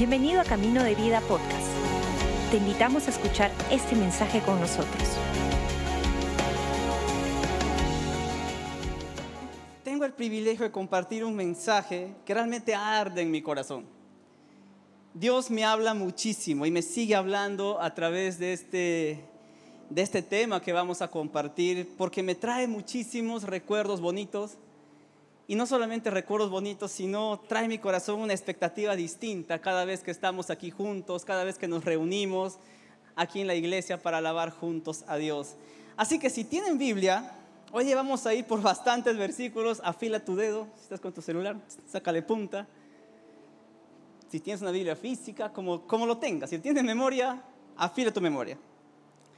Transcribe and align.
Bienvenido 0.00 0.40
a 0.40 0.44
Camino 0.44 0.82
de 0.82 0.94
Vida 0.94 1.20
Podcast. 1.20 1.68
Te 2.50 2.56
invitamos 2.56 3.06
a 3.06 3.10
escuchar 3.10 3.50
este 3.70 3.94
mensaje 3.94 4.40
con 4.40 4.58
nosotros. 4.58 5.02
Tengo 9.84 10.06
el 10.06 10.14
privilegio 10.14 10.64
de 10.64 10.70
compartir 10.70 11.22
un 11.22 11.36
mensaje 11.36 12.14
que 12.24 12.32
realmente 12.32 12.74
arde 12.74 13.20
en 13.20 13.30
mi 13.30 13.42
corazón. 13.42 13.84
Dios 15.12 15.50
me 15.50 15.66
habla 15.66 15.92
muchísimo 15.92 16.64
y 16.64 16.70
me 16.70 16.80
sigue 16.80 17.14
hablando 17.14 17.78
a 17.78 17.94
través 17.94 18.38
de 18.38 18.54
este, 18.54 19.24
de 19.90 20.00
este 20.00 20.22
tema 20.22 20.62
que 20.62 20.72
vamos 20.72 21.02
a 21.02 21.10
compartir 21.10 21.86
porque 21.98 22.22
me 22.22 22.34
trae 22.34 22.66
muchísimos 22.66 23.42
recuerdos 23.42 24.00
bonitos 24.00 24.56
y 25.50 25.56
no 25.56 25.66
solamente 25.66 26.10
recuerdos 26.10 26.48
bonitos, 26.48 26.92
sino 26.92 27.40
trae 27.48 27.66
mi 27.66 27.78
corazón 27.78 28.20
una 28.20 28.32
expectativa 28.32 28.94
distinta 28.94 29.58
cada 29.58 29.84
vez 29.84 30.04
que 30.04 30.12
estamos 30.12 30.48
aquí 30.48 30.70
juntos, 30.70 31.24
cada 31.24 31.42
vez 31.42 31.58
que 31.58 31.66
nos 31.66 31.84
reunimos 31.84 32.58
aquí 33.16 33.40
en 33.40 33.48
la 33.48 33.56
iglesia 33.56 34.00
para 34.00 34.18
alabar 34.18 34.50
juntos 34.50 35.02
a 35.08 35.16
Dios. 35.16 35.56
Así 35.96 36.20
que 36.20 36.30
si 36.30 36.44
tienen 36.44 36.78
Biblia, 36.78 37.32
hoy 37.72 37.92
vamos 37.92 38.26
a 38.26 38.34
ir 38.34 38.44
por 38.44 38.62
bastantes 38.62 39.16
versículos, 39.16 39.80
afila 39.82 40.24
tu 40.24 40.36
dedo, 40.36 40.68
si 40.76 40.82
estás 40.82 41.00
con 41.00 41.12
tu 41.12 41.20
celular, 41.20 41.56
sácale 41.88 42.22
punta. 42.22 42.68
Si 44.28 44.38
tienes 44.38 44.62
una 44.62 44.70
Biblia 44.70 44.94
física, 44.94 45.52
como, 45.52 45.80
como 45.82 46.06
lo 46.06 46.18
tengas, 46.18 46.50
si 46.50 46.60
tienes 46.60 46.84
memoria, 46.84 47.42
afila 47.76 48.12
tu 48.12 48.20
memoria. 48.20 48.56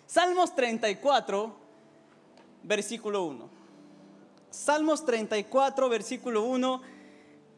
Salmos 0.07 0.55
34, 0.55 1.57
versículo 2.65 3.25
1. 3.25 3.62
Salmos 4.53 5.05
34, 5.05 5.89
versículo 5.89 6.45
1, 6.45 6.83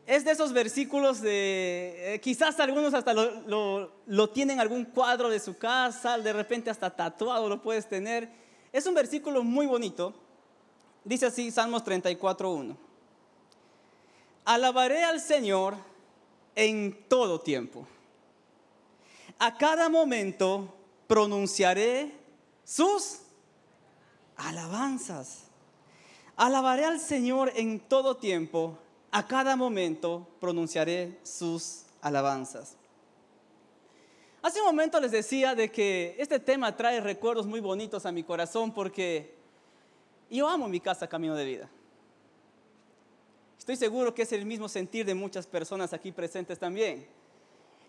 es 0.07 0.25
de 0.25 0.31
esos 0.31 0.53
versículos 0.53 1.21
de, 1.21 2.15
eh, 2.15 2.21
quizás 2.21 2.61
algunos 2.61 2.95
hasta 2.95 3.13
lo, 3.13 3.91
lo, 4.07 4.31
tienen 4.31 4.61
algún 4.61 4.85
cuadro 4.85 5.29
de 5.29 5.41
su 5.41 5.57
casa, 5.59 6.19
de 6.19 6.33
repente 6.33 6.71
hasta 6.71 6.91
tatuado 6.91 7.49
lo 7.49 7.61
puedes 7.61 7.89
tener. 7.89 8.29
Es 8.73 8.87
un 8.87 8.95
versículo 8.95 9.43
muy 9.43 9.67
bonito. 9.67 10.15
Dice 11.05 11.27
así 11.27 11.51
Salmos 11.51 11.85
34, 11.85 12.51
1. 12.51 12.77
Alabaré 14.45 15.05
al 15.05 15.21
Señor 15.21 15.75
en 16.55 17.07
todo 17.09 17.41
tiempo. 17.41 17.87
A 19.39 19.57
cada 19.57 19.89
momento 19.89 20.75
pronunciaré 21.07 22.13
sus 22.63 23.21
alabanzas. 24.37 25.44
Alabaré 26.37 26.85
al 26.85 26.99
Señor 26.99 27.53
en 27.55 27.79
todo 27.81 28.17
tiempo, 28.17 28.77
a 29.13 29.27
cada 29.27 29.55
momento 29.55 30.27
pronunciaré 30.41 31.19
sus 31.23 31.85
alabanzas. 32.01 32.77
Hace 34.43 34.61
un 34.61 34.67
momento 34.67 35.01
les 35.01 35.13
decía 35.13 35.55
de 35.55 35.71
que 35.71 36.17
este 36.19 36.41
tema 36.41 36.77
trae 36.77 37.01
recuerdos 37.01 37.47
muy 37.47 37.61
bonitos 37.61 38.05
a 38.05 38.13
mi 38.13 38.25
corazón 38.25 38.73
porque 38.73 39.35
yo 40.29 40.49
amo 40.49 40.69
mi 40.69 40.81
casa 40.81 41.07
Camino 41.07 41.35
de 41.37 41.45
Vida. 41.45 41.71
Estoy 43.59 43.77
seguro 43.77 44.15
que 44.15 44.23
es 44.23 44.33
el 44.33 44.45
mismo 44.45 44.69
sentir 44.69 45.07
de 45.07 45.15
muchas 45.15 45.47
personas 45.47 45.93
aquí 45.93 46.13
presentes 46.13 46.59
también. 46.59 47.07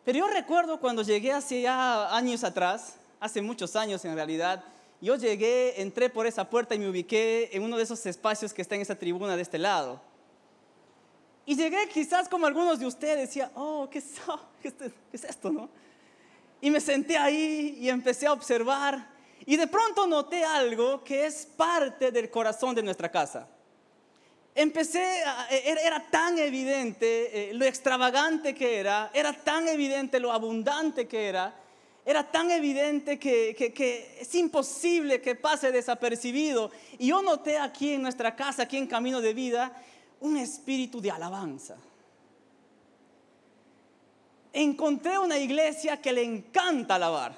Pero 0.06 0.20
yo 0.20 0.28
recuerdo 0.28 0.80
cuando 0.80 1.02
llegué 1.02 1.34
hace 1.34 1.64
ya 1.64 2.16
años 2.16 2.44
atrás, 2.44 2.98
hace 3.20 3.42
muchos 3.42 3.76
años 3.76 4.06
en 4.06 4.16
realidad, 4.16 4.64
yo 5.02 5.16
llegué, 5.16 5.82
entré 5.82 6.10
por 6.10 6.26
esa 6.26 6.50
puerta 6.50 6.76
y 6.76 6.80
me 6.80 6.90
ubiqué 6.90 7.50
en 7.54 7.64
uno 7.64 7.78
de 7.78 7.84
esos 7.84 8.06
espacios 8.06 8.54
que 8.54 8.62
está 8.62 8.76
en 8.76 8.82
esa 8.82 8.96
tribuna 8.96 9.36
de 9.36 9.42
este 9.42 9.58
lado. 9.58 10.02
Y 11.46 11.56
llegué 11.56 11.88
quizás 11.90 12.28
como 12.28 12.48
algunos 12.48 12.80
de 12.80 12.86
ustedes, 12.86 13.28
decía, 13.28 13.52
oh, 13.56 13.88
¿qué 13.92 14.00
es, 14.00 14.14
¿qué 14.62 14.74
es 15.14 15.24
esto, 15.24 15.52
no? 15.52 15.70
Y 16.62 16.72
me 16.72 16.80
senté 16.80 17.18
ahí 17.18 17.78
y 17.80 17.90
empecé 17.90 18.26
a 18.26 18.34
observar. 18.34 19.14
Y 19.46 19.58
de 19.58 19.68
pronto 19.68 20.08
noté 20.08 20.44
algo 20.44 21.04
que 21.04 21.26
es 21.26 21.46
parte 21.46 22.12
del 22.12 22.32
corazón 22.32 22.74
de 22.74 22.82
nuestra 22.82 23.12
casa. 23.12 23.48
Empecé, 24.56 25.20
era, 25.52 25.82
era 25.82 26.10
tan 26.10 26.40
evidente 26.40 27.52
eh, 27.52 27.54
lo 27.54 27.66
extravagante 27.66 28.56
que 28.56 28.80
era, 28.80 29.12
era 29.14 29.34
tan 29.34 29.68
evidente 29.68 30.20
lo 30.20 30.32
abundante 30.32 31.08
que 31.08 31.28
era, 31.28 31.54
era 32.06 32.24
tan 32.24 32.52
evidente 32.52 33.18
que, 33.18 34.18
es 34.20 34.36
imposible 34.36 35.22
que 35.22 35.34
pase 35.34 35.72
desapercibido. 35.72 36.70
Y 37.00 37.08
yo 37.08 37.24
noté 37.24 37.58
aquí 37.58 37.94
en 37.94 38.04
nuestra 38.04 38.36
casa, 38.36 38.64
aquí 38.64 38.78
en 38.78 38.86
Camino 38.86 39.22
de 39.22 39.34
Vida, 39.34 39.76
un 40.20 40.38
espíritu 40.38 41.02
de 41.02 41.10
alabanza. 41.10 41.76
Encontré 44.54 45.18
una 45.18 45.40
iglesia 45.40 46.00
que 46.00 46.14
le 46.14 46.24
encanta 46.24 46.96
alabar, 46.96 47.36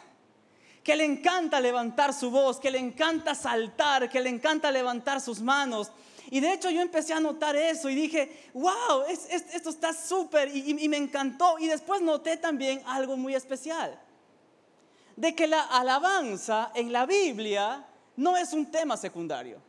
que 0.83 0.97
le 0.97 1.05
encanta 1.05 1.61
levantar 1.61 2.13
su 2.13 2.29
voz, 2.29 2.59
que 2.59 2.69
le 2.69 2.77
encanta 2.77 3.35
saltar, 3.35 4.09
que 4.09 4.19
le 4.19 4.29
encanta 4.29 4.69
levantar 4.69 5.21
sus 5.21 5.39
manos. 5.39 5.91
Y 6.29 6.41
de 6.41 6.51
hecho 6.51 6.69
yo 6.69 6.81
empecé 6.81 7.13
a 7.13 7.21
notar 7.21 7.55
eso 7.55 7.89
y 7.89 7.95
dije, 7.95 8.49
wow, 8.53 9.03
esto 9.07 9.69
está 9.69 9.93
súper 9.93 10.53
y 10.53 10.89
me 10.89 10.97
encantó. 10.97 11.57
Y 11.57 11.67
después 11.67 12.01
noté 12.01 12.35
también 12.35 12.81
algo 12.85 13.15
muy 13.15 13.33
especial 13.33 13.97
de 15.17 15.35
que 15.35 15.47
la 15.47 15.63
alabanza 15.63 16.71
en 16.75 16.93
la 16.93 17.05
Biblia 17.05 17.83
no 18.15 18.37
es 18.37 18.53
un 18.53 18.71
tema 18.71 18.95
secundario. 18.95 19.59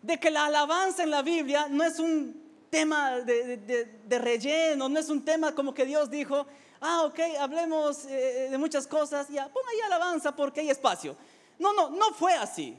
De 0.00 0.18
que 0.18 0.30
la 0.30 0.46
alabanza 0.46 1.02
en 1.02 1.10
la 1.10 1.20
Biblia 1.20 1.66
no 1.68 1.82
es 1.82 1.98
un 1.98 2.42
tema 2.70 3.18
de, 3.18 4.18
relleno, 4.18 4.88
no 4.88 4.98
es 4.98 5.08
un 5.08 5.24
tema 5.24 5.52
como 5.52 5.74
que 5.74 5.84
Dios 5.84 6.10
dijo, 6.10 6.46
ah, 6.80 7.02
ok, 7.06 7.18
hablemos 7.40 8.04
eh, 8.04 8.48
de 8.50 8.56
muchas 8.58 8.86
cosas, 8.86 9.28
ya, 9.28 9.48
pon 9.48 9.62
ahí 9.68 9.80
alabanza 9.80 10.34
porque 10.34 10.60
hay 10.60 10.70
espacio. 10.70 11.16
No, 11.58 11.72
no, 11.72 11.90
no 11.90 12.12
fue 12.14 12.34
así. 12.34 12.76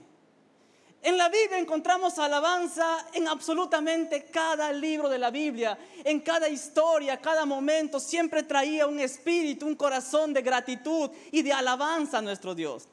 En 1.05 1.19
la 1.19 1.29
Biblia 1.29 1.59
encontramos 1.59 2.17
alabanza 2.17 3.05
en 3.13 3.27
absolutamente 3.27 4.25
cada 4.25 4.73
libro 4.73 5.07
de 5.07 5.19
la 5.19 5.29
Biblia, 5.29 5.77
en 6.03 6.19
cada 6.19 6.49
historia, 6.49 7.21
cada 7.21 7.45
momento, 7.45 7.99
siempre 7.99 8.41
traía 8.41 8.87
un 8.87 8.99
espíritu, 8.99 9.67
un 9.67 9.75
corazón 9.75 10.33
de 10.33 10.41
gratitud 10.41 11.11
y 11.31 11.43
de 11.43 11.53
alabanza 11.53 12.17
a 12.17 12.21
nuestro 12.23 12.55
Dios. 12.55 12.87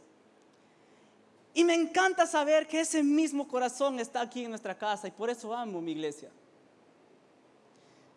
Y 1.55 1.65
me 1.65 1.73
encanta 1.73 2.27
saber 2.27 2.69
que 2.69 2.81
ese 2.81 3.03
mismo 3.03 3.49
corazón 3.49 3.99
está 3.99 4.21
aquí 4.21 4.45
en 4.45 4.51
nuestra 4.51 4.77
casa 4.77 5.09
y 5.09 5.13
por 5.13 5.31
eso 5.31 5.55
amo 5.55 5.81
mi 5.81 5.93
iglesia. 5.93 6.29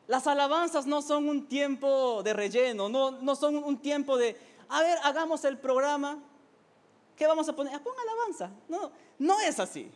Las 0.08 0.28
alabanzas 0.28 0.86
no 0.86 1.02
son 1.02 1.30
un 1.30 1.48
tiempo 1.48 2.22
de 2.22 2.34
relleno, 2.34 2.90
no, 2.90 3.12
no 3.12 3.34
son 3.38 3.56
un 3.56 3.78
tiempo 3.78 4.18
de, 4.18 4.36
a 4.68 4.82
ver, 4.82 4.98
hagamos 5.04 5.46
el 5.46 5.58
programa, 5.58 6.20
¿qué 7.16 7.28
vamos 7.28 7.48
a 7.50 7.56
poner? 7.56 7.74
Ah, 7.74 7.82
pon 7.84 7.94
alabanza. 7.98 8.52
No, 8.68 8.92
no 9.20 9.40
es 9.42 9.60
así. 9.60 9.92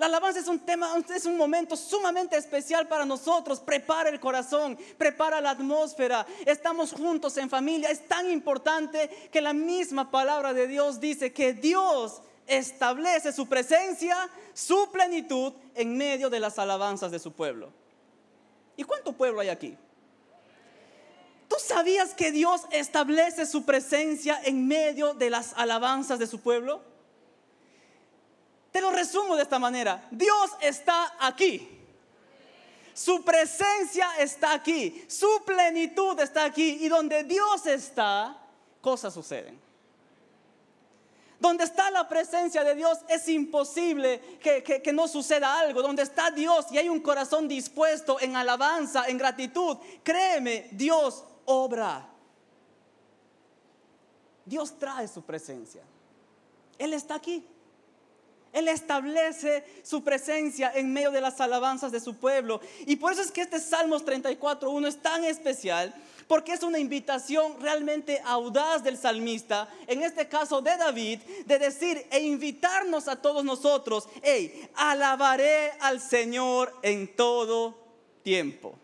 La 0.00 0.06
alabanza 0.06 0.40
es 0.40 0.48
un 0.48 0.60
tema, 0.60 0.94
es 1.14 1.26
un 1.26 1.36
momento 1.36 1.76
sumamente 1.76 2.34
especial 2.34 2.88
para 2.88 3.04
nosotros. 3.04 3.60
Prepara 3.60 4.08
el 4.08 4.18
corazón, 4.18 4.78
prepara 4.96 5.42
la 5.42 5.50
atmósfera. 5.50 6.26
Estamos 6.46 6.92
juntos 6.92 7.36
en 7.36 7.50
familia. 7.50 7.90
Es 7.90 8.08
tan 8.08 8.30
importante 8.30 9.10
que 9.30 9.42
la 9.42 9.52
misma 9.52 10.10
palabra 10.10 10.54
de 10.54 10.66
Dios 10.66 11.00
dice 11.00 11.34
que 11.34 11.52
Dios 11.52 12.22
establece 12.46 13.30
su 13.30 13.46
presencia, 13.46 14.30
su 14.54 14.90
plenitud 14.90 15.52
en 15.74 15.96
medio 15.96 16.30
de 16.30 16.40
las 16.40 16.58
alabanzas 16.58 17.10
de 17.10 17.18
su 17.18 17.32
pueblo. 17.32 17.70
¿Y 18.78 18.84
cuánto 18.84 19.12
pueblo 19.12 19.40
hay 19.40 19.50
aquí? 19.50 19.76
¿Tú 21.50 21.56
sabías 21.58 22.14
que 22.14 22.30
Dios 22.30 22.62
establece 22.70 23.44
su 23.44 23.64
presencia 23.64 24.40
en 24.44 24.68
medio 24.68 25.14
de 25.14 25.30
las 25.30 25.52
alabanzas 25.54 26.20
de 26.20 26.28
su 26.28 26.38
pueblo? 26.40 26.80
Te 28.70 28.80
lo 28.80 28.92
resumo 28.92 29.34
de 29.34 29.42
esta 29.42 29.58
manera. 29.58 30.06
Dios 30.12 30.52
está 30.60 31.12
aquí. 31.18 31.68
Su 32.94 33.24
presencia 33.24 34.10
está 34.20 34.52
aquí. 34.52 35.04
Su 35.08 35.42
plenitud 35.44 36.20
está 36.20 36.44
aquí. 36.44 36.78
Y 36.82 36.88
donde 36.88 37.24
Dios 37.24 37.66
está, 37.66 38.38
cosas 38.80 39.12
suceden. 39.12 39.60
Donde 41.40 41.64
está 41.64 41.90
la 41.90 42.08
presencia 42.08 42.62
de 42.62 42.76
Dios 42.76 42.98
es 43.08 43.26
imposible 43.28 44.20
que, 44.40 44.62
que, 44.62 44.92
no 44.92 45.08
suceda 45.08 45.58
algo. 45.58 45.82
Donde 45.82 46.04
está 46.04 46.30
Dios 46.30 46.66
y 46.70 46.78
hay 46.78 46.88
un 46.88 47.00
corazón 47.00 47.48
dispuesto 47.48 48.20
en 48.20 48.36
alabanza, 48.36 49.06
en 49.08 49.18
gratitud, 49.18 49.78
créeme, 50.04 50.68
Dios 50.70 51.24
obra. 51.50 52.08
Dios 54.44 54.78
trae 54.78 55.08
su 55.08 55.22
presencia. 55.22 55.82
Él 56.78 56.94
está 56.94 57.16
aquí. 57.16 57.44
Él 58.52 58.66
establece 58.68 59.64
su 59.84 60.02
presencia 60.02 60.72
en 60.74 60.92
medio 60.92 61.12
de 61.12 61.20
las 61.20 61.40
alabanzas 61.40 61.92
de 61.92 62.00
su 62.00 62.16
pueblo. 62.16 62.60
Y 62.86 62.96
por 62.96 63.12
eso 63.12 63.22
es 63.22 63.30
que 63.30 63.42
este 63.42 63.60
Salmos 63.60 64.04
34.1 64.04 64.88
es 64.88 65.00
tan 65.00 65.24
especial, 65.24 65.94
porque 66.26 66.52
es 66.52 66.62
una 66.64 66.78
invitación 66.78 67.60
realmente 67.60 68.20
audaz 68.24 68.82
del 68.82 68.96
salmista, 68.96 69.68
en 69.86 70.02
este 70.02 70.28
caso 70.28 70.62
de 70.62 70.76
David, 70.76 71.20
de 71.46 71.58
decir 71.58 72.04
e 72.10 72.20
invitarnos 72.20 73.06
a 73.06 73.22
todos 73.22 73.44
nosotros, 73.44 74.08
hey, 74.22 74.68
alabaré 74.74 75.72
al 75.80 76.00
Señor 76.00 76.74
en 76.82 77.14
todo 77.14 77.76
tiempo. 78.24 78.79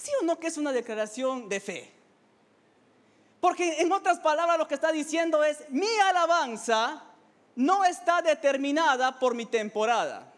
¿Sí 0.00 0.10
o 0.20 0.24
no 0.24 0.38
que 0.38 0.46
es 0.46 0.56
una 0.56 0.72
declaración 0.72 1.48
de 1.48 1.60
fe? 1.60 1.92
Porque 3.38 3.80
en 3.80 3.92
otras 3.92 4.18
palabras 4.20 4.56
lo 4.56 4.66
que 4.66 4.74
está 4.74 4.92
diciendo 4.92 5.44
es, 5.44 5.68
mi 5.68 5.88
alabanza 6.08 7.02
no 7.56 7.84
está 7.84 8.22
determinada 8.22 9.18
por 9.18 9.34
mi 9.34 9.44
temporada. 9.44 10.29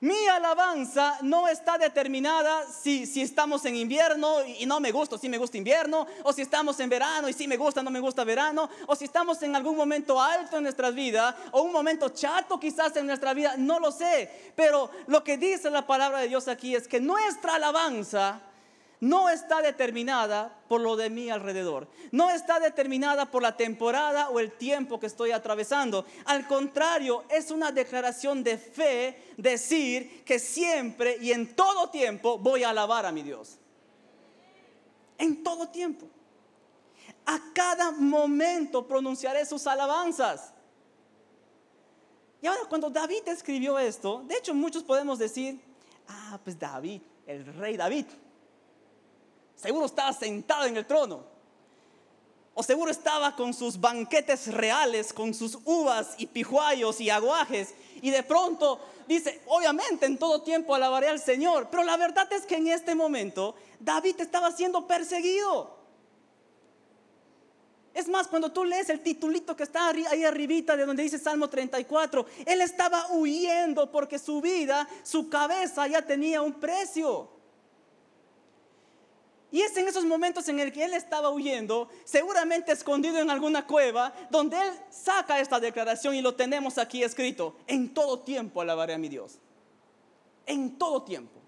Mi 0.00 0.26
alabanza 0.28 1.18
no 1.20 1.46
está 1.46 1.76
determinada 1.76 2.64
si, 2.66 3.04
si, 3.04 3.20
estamos 3.20 3.62
en 3.66 3.76
invierno 3.76 4.36
y 4.46 4.64
no 4.64 4.80
me 4.80 4.92
gusta, 4.92 5.18
si 5.18 5.28
me 5.28 5.36
gusta 5.36 5.58
invierno, 5.58 6.06
o 6.22 6.32
si 6.32 6.40
estamos 6.40 6.80
en 6.80 6.88
verano 6.88 7.28
y 7.28 7.34
si 7.34 7.46
me 7.46 7.58
gusta, 7.58 7.82
no 7.82 7.90
me 7.90 8.00
gusta 8.00 8.24
verano, 8.24 8.70
o 8.86 8.96
si 8.96 9.04
estamos 9.04 9.42
en 9.42 9.54
algún 9.54 9.76
momento 9.76 10.18
alto 10.18 10.56
en 10.56 10.62
nuestra 10.62 10.90
vida, 10.90 11.36
o 11.52 11.60
un 11.60 11.72
momento 11.72 12.08
chato 12.08 12.58
quizás 12.58 12.96
en 12.96 13.06
nuestra 13.06 13.34
vida, 13.34 13.56
no 13.58 13.78
lo 13.78 13.92
sé. 13.92 14.52
Pero 14.56 14.90
lo 15.06 15.22
que 15.22 15.36
dice 15.36 15.68
la 15.70 15.86
palabra 15.86 16.20
de 16.20 16.28
Dios 16.28 16.48
aquí 16.48 16.74
es 16.74 16.88
que 16.88 16.98
nuestra 16.98 17.56
alabanza 17.56 18.40
no 19.00 19.30
está 19.30 19.62
determinada 19.62 20.62
por 20.68 20.80
lo 20.80 20.94
de 20.94 21.08
mi 21.08 21.30
alrededor, 21.30 21.88
no 22.12 22.30
está 22.30 22.60
determinada 22.60 23.30
por 23.30 23.42
la 23.42 23.56
temporada 23.56 24.28
o 24.28 24.38
el 24.38 24.52
tiempo 24.52 25.00
que 25.00 25.06
estoy 25.06 25.32
atravesando. 25.32 26.04
Al 26.26 26.46
contrario, 26.46 27.24
es 27.30 27.50
una 27.50 27.72
declaración 27.72 28.44
de 28.44 28.58
fe 28.58 29.32
decir 29.36 30.22
que 30.24 30.38
siempre 30.38 31.16
y 31.20 31.32
en 31.32 31.54
todo 31.54 31.88
tiempo 31.88 32.38
voy 32.38 32.62
a 32.62 32.70
alabar 32.70 33.06
a 33.06 33.12
mi 33.12 33.22
Dios. 33.22 33.58
En 35.16 35.42
todo 35.42 35.68
tiempo. 35.68 36.06
A 37.26 37.40
cada 37.54 37.90
momento 37.90 38.86
pronunciaré 38.86 39.44
sus 39.46 39.66
alabanzas. 39.66 40.52
Y 42.42 42.46
ahora 42.46 42.60
cuando 42.68 42.88
David 42.90 43.26
escribió 43.26 43.78
esto, 43.78 44.22
de 44.26 44.36
hecho 44.36 44.54
muchos 44.54 44.82
podemos 44.82 45.18
decir, 45.18 45.60
ah, 46.08 46.38
pues 46.42 46.58
David, 46.58 47.02
el 47.26 47.44
rey 47.54 47.76
David, 47.76 48.06
Seguro 49.60 49.86
estaba 49.86 50.12
sentado 50.12 50.64
en 50.64 50.76
el 50.76 50.86
trono. 50.86 51.22
O 52.54 52.62
seguro 52.62 52.90
estaba 52.90 53.36
con 53.36 53.52
sus 53.52 53.78
banquetes 53.78 54.46
reales, 54.52 55.12
con 55.12 55.34
sus 55.34 55.58
uvas 55.64 56.14
y 56.18 56.26
pijuayos 56.26 57.00
y 57.00 57.10
aguajes. 57.10 57.74
Y 58.00 58.10
de 58.10 58.22
pronto 58.22 58.80
dice, 59.06 59.42
obviamente 59.46 60.06
en 60.06 60.18
todo 60.18 60.42
tiempo 60.42 60.74
alabaré 60.74 61.08
al 61.08 61.20
Señor. 61.20 61.68
Pero 61.70 61.84
la 61.84 61.96
verdad 61.96 62.32
es 62.32 62.46
que 62.46 62.56
en 62.56 62.68
este 62.68 62.94
momento 62.94 63.54
David 63.78 64.20
estaba 64.20 64.50
siendo 64.50 64.86
perseguido. 64.86 65.78
Es 67.92 68.08
más, 68.08 68.28
cuando 68.28 68.50
tú 68.50 68.64
lees 68.64 68.88
el 68.88 69.00
titulito 69.00 69.54
que 69.56 69.64
está 69.64 69.88
ahí 69.88 70.24
arribita 70.24 70.76
de 70.76 70.86
donde 70.86 71.02
dice 71.02 71.18
Salmo 71.18 71.50
34, 71.50 72.24
él 72.46 72.62
estaba 72.62 73.08
huyendo 73.10 73.90
porque 73.90 74.18
su 74.18 74.40
vida, 74.40 74.88
su 75.02 75.28
cabeza 75.28 75.86
ya 75.86 76.00
tenía 76.00 76.40
un 76.40 76.54
precio. 76.54 77.39
Y 79.52 79.62
es 79.62 79.76
en 79.76 79.88
esos 79.88 80.04
momentos 80.04 80.48
en 80.48 80.60
el 80.60 80.72
que 80.72 80.84
él 80.84 80.94
estaba 80.94 81.30
huyendo, 81.30 81.88
seguramente 82.04 82.70
escondido 82.70 83.18
en 83.18 83.30
alguna 83.30 83.66
cueva, 83.66 84.14
donde 84.30 84.56
él 84.56 84.72
saca 84.90 85.40
esta 85.40 85.58
declaración 85.58 86.14
y 86.14 86.22
lo 86.22 86.34
tenemos 86.34 86.78
aquí 86.78 87.02
escrito. 87.02 87.56
En 87.66 87.92
todo 87.92 88.20
tiempo 88.20 88.60
alabaré 88.60 88.94
a 88.94 88.98
mi 88.98 89.08
Dios. 89.08 89.38
En 90.46 90.78
todo 90.78 91.02
tiempo. 91.02 91.40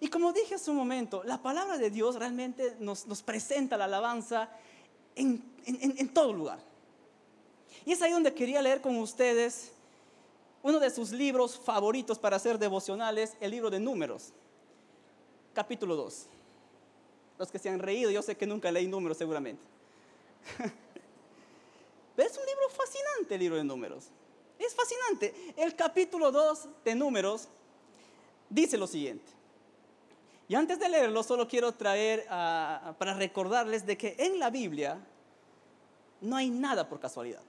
Y 0.00 0.08
como 0.08 0.32
dije 0.32 0.56
hace 0.56 0.70
un 0.70 0.76
momento, 0.76 1.22
la 1.24 1.40
palabra 1.40 1.78
de 1.78 1.88
Dios 1.88 2.16
realmente 2.16 2.76
nos, 2.80 3.04
presenta 3.22 3.78
la 3.78 3.84
alabanza 3.84 4.50
en, 5.14 5.42
en 5.64 6.08
todo 6.12 6.34
lugar. 6.34 6.58
Y 7.86 7.92
es 7.92 8.02
ahí 8.02 8.12
donde 8.12 8.34
quería 8.34 8.60
leer 8.60 8.82
con 8.82 8.96
ustedes 8.98 9.70
uno 10.62 10.78
de 10.80 10.90
sus 10.90 11.12
libros 11.12 11.58
favoritos 11.58 12.18
para 12.18 12.36
hacer 12.36 12.58
devocionales, 12.58 13.36
el 13.40 13.52
libro 13.52 13.70
de 13.70 13.80
números, 13.80 14.32
capítulo 15.54 15.96
2 15.96 16.26
los 17.42 17.50
que 17.50 17.58
se 17.58 17.68
han 17.68 17.80
reído, 17.80 18.08
yo 18.08 18.22
sé 18.22 18.36
que 18.36 18.46
nunca 18.46 18.70
leí 18.70 18.86
números 18.86 19.18
seguramente. 19.18 19.60
Pero 20.56 22.28
es 22.30 22.38
un 22.38 22.46
libro 22.46 22.68
fascinante 22.70 23.34
el 23.34 23.40
libro 23.40 23.56
de 23.56 23.64
números. 23.64 24.10
Es 24.60 24.72
fascinante. 24.76 25.34
El 25.56 25.74
capítulo 25.74 26.30
2 26.30 26.68
de 26.84 26.94
números 26.94 27.48
dice 28.48 28.78
lo 28.78 28.86
siguiente. 28.86 29.24
Y 30.46 30.54
antes 30.54 30.78
de 30.78 30.88
leerlo, 30.88 31.24
solo 31.24 31.48
quiero 31.48 31.72
traer 31.72 32.26
para 32.28 33.14
recordarles 33.14 33.84
de 33.86 33.98
que 33.98 34.14
en 34.20 34.38
la 34.38 34.48
Biblia 34.48 35.04
no 36.20 36.36
hay 36.36 36.48
nada 36.48 36.88
por 36.88 37.00
casualidad. 37.00 37.42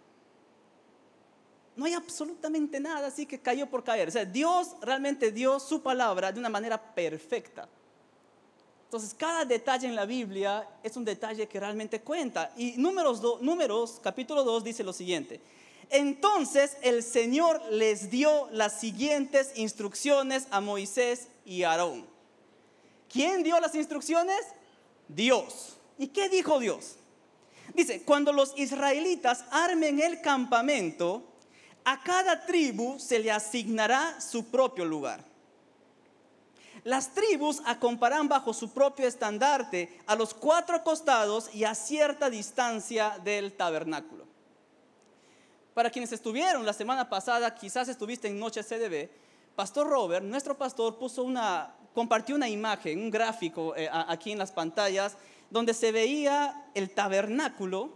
No 1.75 1.85
hay 1.85 1.93
absolutamente 1.93 2.79
nada 2.79 3.05
así 3.05 3.27
que 3.27 3.39
cayó 3.39 3.69
por 3.69 3.83
caer. 3.83 4.07
O 4.07 4.11
sea, 4.11 4.25
Dios 4.25 4.75
realmente 4.81 5.31
dio 5.31 5.59
su 5.59 5.83
palabra 5.83 6.31
de 6.31 6.39
una 6.39 6.49
manera 6.49 6.81
perfecta. 6.95 7.69
Entonces, 8.93 9.15
cada 9.17 9.43
detalle 9.43 9.87
en 9.87 9.95
la 9.95 10.05
Biblia 10.05 10.69
es 10.83 10.95
un 10.95 11.03
detalle 11.03 11.47
que 11.47 11.59
realmente 11.59 12.01
cuenta. 12.01 12.53
Y 12.55 12.73
números, 12.77 13.23
números 13.41 13.99
capítulo 14.03 14.43
2 14.43 14.63
dice 14.63 14.83
lo 14.83 14.93
siguiente. 14.93 15.41
Entonces 15.89 16.77
el 16.83 17.01
Señor 17.01 17.59
les 17.71 18.11
dio 18.11 18.47
las 18.51 18.79
siguientes 18.79 19.53
instrucciones 19.55 20.45
a 20.51 20.61
Moisés 20.61 21.29
y 21.43 21.63
Aarón. 21.63 22.05
¿Quién 23.11 23.41
dio 23.41 23.59
las 23.59 23.73
instrucciones? 23.73 24.41
Dios. 25.07 25.75
¿Y 25.97 26.09
qué 26.09 26.29
dijo 26.29 26.59
Dios? 26.59 26.97
Dice, 27.73 28.03
cuando 28.03 28.31
los 28.31 28.53
israelitas 28.59 29.43
armen 29.49 29.99
el 29.99 30.21
campamento, 30.21 31.23
a 31.83 32.03
cada 32.03 32.45
tribu 32.45 32.99
se 32.99 33.17
le 33.17 33.31
asignará 33.31 34.21
su 34.21 34.51
propio 34.51 34.85
lugar. 34.85 35.32
Las 36.83 37.13
tribus 37.13 37.61
acamparán 37.65 38.27
bajo 38.27 38.53
su 38.53 38.69
propio 38.71 39.07
estandarte 39.07 40.01
a 40.05 40.15
los 40.15 40.33
cuatro 40.33 40.83
costados 40.83 41.53
y 41.55 41.63
a 41.63 41.75
cierta 41.75 42.29
distancia 42.29 43.19
del 43.23 43.53
tabernáculo. 43.53 44.25
Para 45.73 45.89
quienes 45.89 46.11
estuvieron 46.11 46.65
la 46.65 46.73
semana 46.73 47.09
pasada, 47.09 47.55
quizás 47.55 47.87
estuviste 47.87 48.27
en 48.27 48.37
Noche 48.37 48.63
CDB, 48.63 49.09
Pastor 49.55 49.87
Robert, 49.87 50.25
nuestro 50.25 50.57
pastor, 50.57 50.97
puso 50.97 51.23
una, 51.23 51.73
compartió 51.93 52.35
una 52.35 52.49
imagen, 52.49 52.99
un 52.99 53.09
gráfico 53.09 53.75
eh, 53.77 53.89
aquí 53.91 54.33
en 54.33 54.39
las 54.39 54.51
pantallas, 54.51 55.15
donde 55.49 55.73
se 55.73 55.91
veía 55.91 56.65
el 56.73 56.89
tabernáculo, 56.89 57.91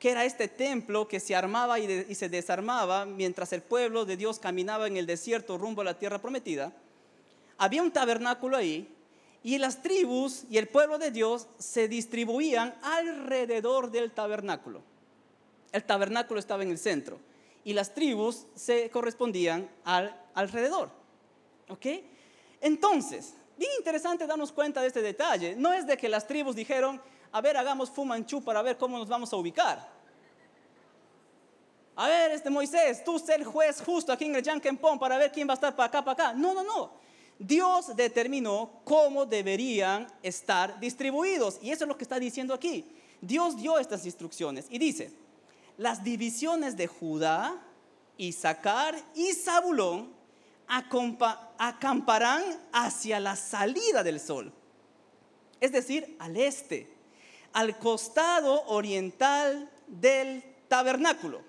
que 0.00 0.10
era 0.10 0.24
este 0.24 0.48
templo 0.48 1.06
que 1.06 1.20
se 1.20 1.36
armaba 1.36 1.78
y 1.78 2.14
se 2.16 2.28
desarmaba 2.28 3.06
mientras 3.06 3.52
el 3.52 3.62
pueblo 3.62 4.04
de 4.04 4.16
Dios 4.16 4.40
caminaba 4.40 4.88
en 4.88 4.96
el 4.96 5.06
desierto 5.06 5.56
rumbo 5.56 5.82
a 5.82 5.84
la 5.84 5.98
tierra 5.98 6.18
prometida 6.20 6.72
había 7.62 7.80
un 7.80 7.92
tabernáculo 7.92 8.56
ahí 8.56 8.92
y 9.44 9.56
las 9.56 9.82
tribus 9.82 10.42
y 10.50 10.58
el 10.58 10.66
pueblo 10.66 10.98
de 10.98 11.12
Dios 11.12 11.46
se 11.58 11.86
distribuían 11.86 12.74
alrededor 12.82 13.92
del 13.92 14.10
tabernáculo. 14.10 14.82
El 15.70 15.84
tabernáculo 15.84 16.40
estaba 16.40 16.64
en 16.64 16.72
el 16.72 16.78
centro 16.78 17.20
y 17.62 17.72
las 17.72 17.94
tribus 17.94 18.46
se 18.56 18.90
correspondían 18.90 19.70
al, 19.84 20.12
alrededor. 20.34 20.90
¿Ok? 21.68 21.86
Entonces, 22.60 23.34
bien 23.56 23.70
interesante 23.78 24.26
darnos 24.26 24.50
cuenta 24.50 24.80
de 24.80 24.88
este 24.88 25.00
detalle. 25.00 25.54
No 25.54 25.72
es 25.72 25.86
de 25.86 25.96
que 25.96 26.08
las 26.08 26.26
tribus 26.26 26.56
dijeron, 26.56 27.00
a 27.30 27.40
ver, 27.40 27.56
hagamos 27.56 27.90
fumanchú 27.90 28.42
para 28.42 28.60
ver 28.62 28.76
cómo 28.76 28.98
nos 28.98 29.08
vamos 29.08 29.32
a 29.32 29.36
ubicar. 29.36 29.88
A 31.94 32.08
ver, 32.08 32.32
este 32.32 32.50
Moisés, 32.50 33.04
tú 33.04 33.20
ser 33.20 33.38
el 33.38 33.46
juez 33.46 33.80
justo 33.86 34.12
aquí 34.12 34.24
en 34.24 34.34
el 34.34 34.42
Yankenpon 34.42 34.98
para 34.98 35.16
ver 35.16 35.30
quién 35.30 35.46
va 35.46 35.52
a 35.52 35.54
estar 35.54 35.76
para 35.76 35.86
acá, 35.86 36.04
para 36.04 36.30
acá. 36.30 36.34
No, 36.36 36.54
no, 36.54 36.64
no. 36.64 37.01
Dios 37.38 37.96
determinó 37.96 38.80
cómo 38.84 39.26
deberían 39.26 40.06
estar 40.22 40.78
distribuidos. 40.78 41.58
Y 41.62 41.70
eso 41.70 41.84
es 41.84 41.88
lo 41.88 41.96
que 41.96 42.04
está 42.04 42.18
diciendo 42.18 42.54
aquí. 42.54 42.84
Dios 43.20 43.56
dio 43.56 43.78
estas 43.78 44.04
instrucciones 44.04 44.66
y 44.68 44.78
dice, 44.78 45.12
las 45.76 46.02
divisiones 46.04 46.76
de 46.76 46.86
Judá, 46.86 47.62
Isaacar 48.16 48.96
y 49.14 49.32
Zabulón 49.32 50.12
acamparán 51.58 52.42
hacia 52.72 53.20
la 53.20 53.36
salida 53.36 54.02
del 54.02 54.20
sol, 54.20 54.52
es 55.60 55.72
decir, 55.72 56.16
al 56.18 56.36
este, 56.36 56.88
al 57.52 57.78
costado 57.78 58.64
oriental 58.66 59.70
del 59.86 60.42
tabernáculo. 60.68 61.42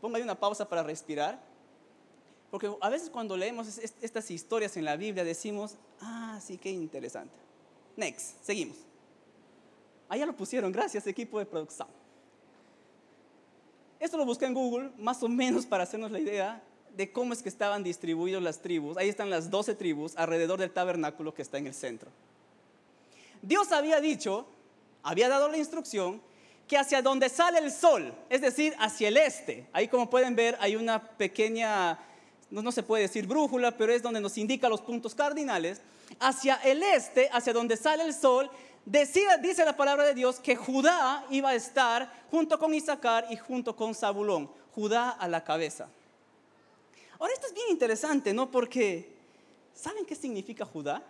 Ponga 0.00 0.18
ahí 0.18 0.22
una 0.22 0.38
pausa 0.38 0.68
para 0.68 0.82
respirar. 0.82 1.40
Porque 2.50 2.70
a 2.80 2.88
veces 2.88 3.10
cuando 3.10 3.36
leemos 3.36 3.78
estas 3.78 4.30
historias 4.30 4.76
en 4.76 4.84
la 4.84 4.96
Biblia 4.96 5.24
decimos, 5.24 5.76
ah, 6.00 6.38
sí, 6.42 6.58
qué 6.58 6.70
interesante. 6.70 7.34
Next, 7.96 8.42
seguimos. 8.42 8.76
Allá 10.08 10.26
lo 10.26 10.36
pusieron, 10.36 10.70
gracias 10.70 11.06
equipo 11.06 11.38
de 11.38 11.46
producción. 11.46 11.88
Esto 13.98 14.16
lo 14.16 14.24
busqué 14.24 14.44
en 14.44 14.54
Google, 14.54 14.90
más 14.98 15.22
o 15.22 15.28
menos 15.28 15.66
para 15.66 15.84
hacernos 15.84 16.10
la 16.10 16.20
idea 16.20 16.62
de 16.96 17.10
cómo 17.12 17.32
es 17.32 17.42
que 17.42 17.48
estaban 17.48 17.82
distribuidas 17.82 18.42
las 18.42 18.60
tribus. 18.60 18.96
Ahí 18.96 19.08
están 19.08 19.30
las 19.30 19.50
12 19.50 19.74
tribus 19.74 20.16
alrededor 20.16 20.60
del 20.60 20.70
tabernáculo 20.70 21.34
que 21.34 21.42
está 21.42 21.58
en 21.58 21.66
el 21.66 21.74
centro. 21.74 22.10
Dios 23.42 23.72
había 23.72 24.00
dicho, 24.00 24.46
había 25.02 25.28
dado 25.28 25.48
la 25.48 25.58
instrucción 25.58 26.20
que 26.66 26.76
hacia 26.76 27.00
donde 27.00 27.28
sale 27.28 27.58
el 27.58 27.70
sol, 27.70 28.12
es 28.28 28.40
decir, 28.40 28.74
hacia 28.78 29.08
el 29.08 29.16
este, 29.16 29.68
ahí 29.72 29.88
como 29.88 30.10
pueden 30.10 30.34
ver 30.34 30.56
hay 30.60 30.74
una 30.74 31.00
pequeña 31.16 31.98
no, 32.50 32.72
se 32.72 32.82
puede 32.82 33.02
decir 33.02 33.26
brújula, 33.26 33.76
pero 33.76 33.92
es 33.92 34.02
donde 34.02 34.20
nos 34.20 34.38
indica 34.38 34.68
los 34.68 34.80
puntos 34.80 35.14
cardinales, 35.14 35.80
hacia 36.20 36.56
el 36.56 36.82
este, 36.82 37.28
hacia 37.32 37.52
donde 37.52 37.76
sale 37.76 38.04
el 38.04 38.14
sol, 38.14 38.50
dice 38.84 39.64
la 39.64 39.76
palabra 39.76 40.04
de 40.04 40.14
Dios 40.14 40.38
que 40.38 40.54
Judá 40.54 41.24
iba 41.30 41.50
a 41.50 41.54
estar 41.54 42.10
junto 42.30 42.58
con 42.58 42.72
Isaacar 42.72 43.26
y 43.30 43.36
junto 43.36 43.74
con 43.74 43.94
Zabulón, 43.94 44.50
Judá 44.74 45.10
a 45.10 45.26
la 45.26 45.42
cabeza. 45.42 45.88
Ahora 47.18 47.32
esto 47.32 47.46
es 47.46 47.54
bien 47.54 47.68
interesante, 47.70 48.32
¿no? 48.32 48.50
Porque, 48.50 49.10
¿saben 49.74 50.04
qué 50.04 50.14
significa 50.14 50.64
Judá? 50.64 51.02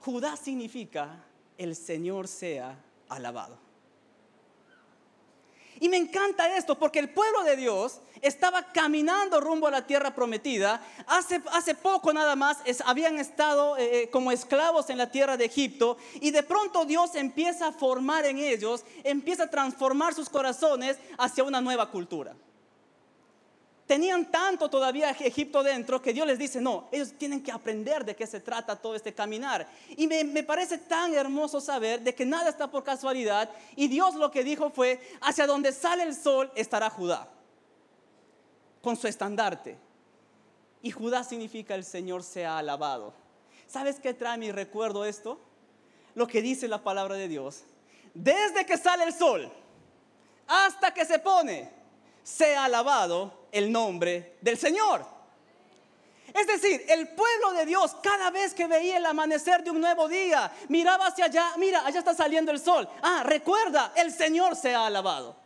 Judá 0.00 0.36
significa 0.36 1.22
el 1.58 1.76
Señor 1.76 2.26
sea 2.26 2.78
alabado. 3.08 3.69
Y 5.80 5.88
me 5.88 5.96
encanta 5.96 6.56
esto 6.56 6.78
porque 6.78 6.98
el 6.98 7.08
pueblo 7.08 7.42
de 7.42 7.56
Dios 7.56 8.00
estaba 8.20 8.70
caminando 8.70 9.40
rumbo 9.40 9.66
a 9.66 9.70
la 9.70 9.86
tierra 9.86 10.14
prometida. 10.14 10.82
Hace, 11.06 11.42
hace 11.52 11.74
poco 11.74 12.12
nada 12.12 12.36
más 12.36 12.58
habían 12.84 13.18
estado 13.18 13.78
eh, 13.78 14.02
eh, 14.02 14.10
como 14.10 14.30
esclavos 14.30 14.90
en 14.90 14.98
la 14.98 15.10
tierra 15.10 15.38
de 15.38 15.46
Egipto 15.46 15.96
y 16.20 16.30
de 16.30 16.42
pronto 16.42 16.84
Dios 16.84 17.14
empieza 17.14 17.68
a 17.68 17.72
formar 17.72 18.26
en 18.26 18.38
ellos, 18.38 18.84
empieza 19.04 19.44
a 19.44 19.50
transformar 19.50 20.14
sus 20.14 20.28
corazones 20.28 20.98
hacia 21.18 21.44
una 21.44 21.62
nueva 21.62 21.90
cultura 21.90 22.36
tenían 23.90 24.30
tanto 24.30 24.70
todavía 24.70 25.10
Egipto 25.10 25.64
dentro 25.64 26.00
que 26.00 26.12
Dios 26.12 26.24
les 26.24 26.38
dice, 26.38 26.60
no, 26.60 26.86
ellos 26.92 27.12
tienen 27.18 27.42
que 27.42 27.50
aprender 27.50 28.04
de 28.04 28.14
qué 28.14 28.24
se 28.24 28.38
trata 28.38 28.76
todo 28.76 28.94
este 28.94 29.12
caminar. 29.12 29.66
Y 29.96 30.06
me, 30.06 30.22
me, 30.22 30.44
parece 30.44 30.78
tan 30.78 31.12
hermoso 31.12 31.60
saber 31.60 32.00
de 32.00 32.14
que 32.14 32.24
nada 32.24 32.50
está 32.50 32.70
por 32.70 32.84
casualidad. 32.84 33.50
Y 33.74 33.88
Dios 33.88 34.14
lo 34.14 34.30
que 34.30 34.44
dijo 34.44 34.70
fue, 34.70 35.00
hacia 35.20 35.44
donde 35.44 35.72
sale 35.72 36.04
el 36.04 36.14
sol 36.14 36.52
estará 36.54 36.88
Judá, 36.88 37.28
con 38.80 38.96
su 38.96 39.08
estandarte. 39.08 39.76
Y 40.82 40.92
Judá 40.92 41.24
significa 41.24 41.74
el 41.74 41.84
Señor 41.84 42.22
sea 42.22 42.58
alabado. 42.58 43.12
¿Sabes 43.66 43.98
qué 43.98 44.14
trae 44.14 44.38
mi 44.38 44.52
recuerdo 44.52 45.04
esto? 45.04 45.40
Lo 46.14 46.28
que 46.28 46.42
dice 46.42 46.68
la 46.68 46.84
palabra 46.84 47.16
de 47.16 47.26
Dios. 47.26 47.64
Desde 48.14 48.64
que 48.64 48.78
sale 48.78 49.02
el 49.02 49.12
sol 49.12 49.50
hasta 50.46 50.94
que 50.94 51.04
se 51.04 51.18
pone, 51.18 51.79
sea 52.30 52.64
alabado 52.64 53.48
el 53.52 53.70
nombre 53.70 54.36
del 54.40 54.56
Señor. 54.56 55.04
Es 56.32 56.46
decir, 56.46 56.84
el 56.88 57.08
pueblo 57.08 57.52
de 57.52 57.66
Dios 57.66 57.96
cada 58.02 58.30
vez 58.30 58.54
que 58.54 58.66
veía 58.66 58.98
el 58.98 59.06
amanecer 59.06 59.64
de 59.64 59.70
un 59.70 59.80
nuevo 59.80 60.06
día, 60.08 60.50
miraba 60.68 61.08
hacia 61.08 61.24
allá, 61.24 61.52
mira, 61.56 61.84
allá 61.84 61.98
está 61.98 62.14
saliendo 62.14 62.52
el 62.52 62.60
sol. 62.60 62.88
Ah, 63.02 63.22
recuerda, 63.24 63.92
el 63.96 64.12
Señor 64.12 64.54
se 64.54 64.74
ha 64.74 64.86
alabado. 64.86 65.39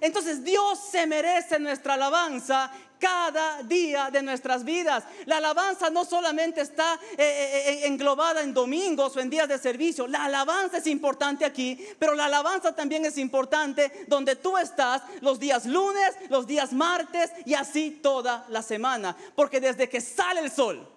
Entonces 0.00 0.44
Dios 0.44 0.78
se 0.78 1.06
merece 1.06 1.58
nuestra 1.58 1.94
alabanza 1.94 2.70
cada 2.98 3.62
día 3.62 4.10
de 4.10 4.22
nuestras 4.22 4.64
vidas. 4.64 5.04
La 5.26 5.38
alabanza 5.38 5.90
no 5.90 6.04
solamente 6.04 6.60
está 6.60 6.94
eh, 6.94 7.16
eh, 7.18 7.70
eh, 7.70 7.86
englobada 7.86 8.42
en 8.42 8.54
domingos 8.54 9.16
o 9.16 9.20
en 9.20 9.30
días 9.30 9.48
de 9.48 9.58
servicio. 9.58 10.06
La 10.06 10.24
alabanza 10.24 10.78
es 10.78 10.86
importante 10.86 11.44
aquí, 11.44 11.78
pero 11.98 12.14
la 12.14 12.26
alabanza 12.26 12.74
también 12.74 13.04
es 13.04 13.18
importante 13.18 14.04
donde 14.06 14.36
tú 14.36 14.56
estás 14.56 15.02
los 15.20 15.38
días 15.38 15.66
lunes, 15.66 16.16
los 16.28 16.46
días 16.46 16.72
martes 16.72 17.30
y 17.44 17.54
así 17.54 17.90
toda 18.02 18.46
la 18.48 18.62
semana. 18.62 19.16
Porque 19.34 19.60
desde 19.60 19.88
que 19.88 20.00
sale 20.00 20.40
el 20.40 20.50
sol 20.50 20.88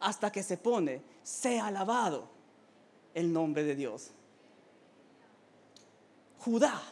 hasta 0.00 0.30
que 0.30 0.42
se 0.42 0.56
pone, 0.56 1.02
sea 1.22 1.66
alabado 1.66 2.28
el 3.14 3.32
nombre 3.32 3.64
de 3.64 3.74
Dios. 3.74 4.10
Judá 6.38 6.82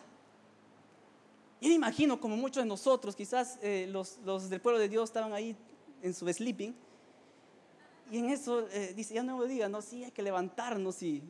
yo 1.63 1.69
me 1.69 1.75
imagino 1.75 2.21
como 2.21 2.37
muchos 2.37 2.65
de 2.65 2.69
nosotros, 2.69 3.15
quizás 3.15 3.57
eh, 3.63 3.87
los, 3.89 4.19
del 4.51 4.61
pueblo 4.61 4.81
de 4.81 4.89
Dios 4.89 5.11
estaban 5.11 5.33
ahí 5.33 5.57
en 6.03 6.13
su 6.13 6.27
sleeping. 6.27 6.75
Y 8.11 8.19
en 8.19 8.31
eso 8.31 8.67
eh, 8.71 8.93
dice, 8.97 9.15
ya 9.15 9.23
no 9.23 9.39
me 9.39 9.47
diga, 9.47 9.69
no, 9.69 9.81
sí 9.81 10.03
hay 10.03 10.11
que 10.11 10.23
levantarnos 10.23 11.01
y 11.05 11.23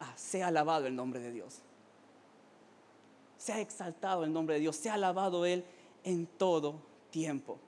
ah, 0.00 0.12
sea 0.16 0.48
alabado 0.48 0.86
el 0.86 0.94
nombre 0.94 1.18
de 1.18 1.32
Dios. 1.32 1.60
Sea 3.38 3.58
exaltado 3.58 4.22
el 4.24 4.32
nombre 4.34 4.56
de 4.56 4.60
Dios, 4.60 4.76
sea 4.76 4.94
alabado 4.94 5.46
Él 5.46 5.64
en 6.04 6.26
todo 6.26 6.82
tiempo. 7.10 7.58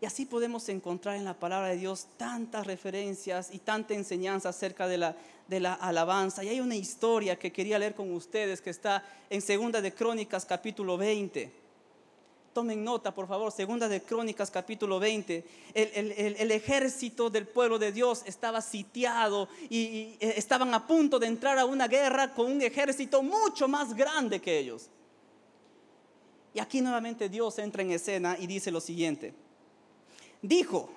Y 0.00 0.06
así 0.06 0.24
podemos 0.24 0.66
encontrar 0.70 1.16
en 1.16 1.26
la 1.26 1.34
palabra 1.34 1.68
de 1.68 1.76
Dios 1.76 2.06
tantas 2.16 2.66
referencias 2.66 3.50
y 3.52 3.58
tanta 3.58 3.92
enseñanza 3.92 4.48
acerca 4.48 4.88
de 4.88 4.96
la, 4.96 5.14
de 5.46 5.60
la 5.60 5.74
alabanza. 5.74 6.42
Y 6.42 6.48
hay 6.48 6.60
una 6.60 6.74
historia 6.76 7.38
que 7.38 7.52
quería 7.52 7.78
leer 7.78 7.94
con 7.94 8.10
ustedes 8.12 8.62
que 8.62 8.70
está 8.70 9.04
en 9.28 9.42
Segunda 9.42 9.82
de 9.82 9.92
Crónicas 9.92 10.46
capítulo 10.46 10.96
20. 10.96 11.52
Tomen 12.54 12.82
nota, 12.82 13.14
por 13.14 13.28
favor, 13.28 13.52
Segunda 13.52 13.88
de 13.88 14.00
Crónicas 14.02 14.50
capítulo 14.50 14.98
20. 14.98 15.44
El, 15.74 16.50
ejército 16.50 17.28
del 17.28 17.46
pueblo 17.46 17.78
de 17.78 17.92
Dios 17.92 18.22
estaba 18.24 18.62
sitiado 18.62 19.50
y, 19.68 20.16
eh, 20.18 20.34
estaban 20.36 20.72
a 20.72 20.86
punto 20.86 21.18
de 21.18 21.26
entrar 21.26 21.58
a 21.58 21.66
una 21.66 21.86
guerra 21.88 22.32
con 22.32 22.50
un 22.50 22.62
ejército 22.62 23.22
mucho 23.22 23.68
más 23.68 23.94
grande 23.94 24.40
que 24.40 24.58
ellos. 24.58 24.88
Y 26.54 26.58
aquí 26.58 26.80
nuevamente 26.80 27.28
Dios 27.28 27.58
entra 27.58 27.82
en 27.82 27.90
escena 27.90 28.36
y 28.40 28.46
dice 28.46 28.70
lo 28.70 28.80
siguiente 28.80 29.34
dijo, 30.42 30.90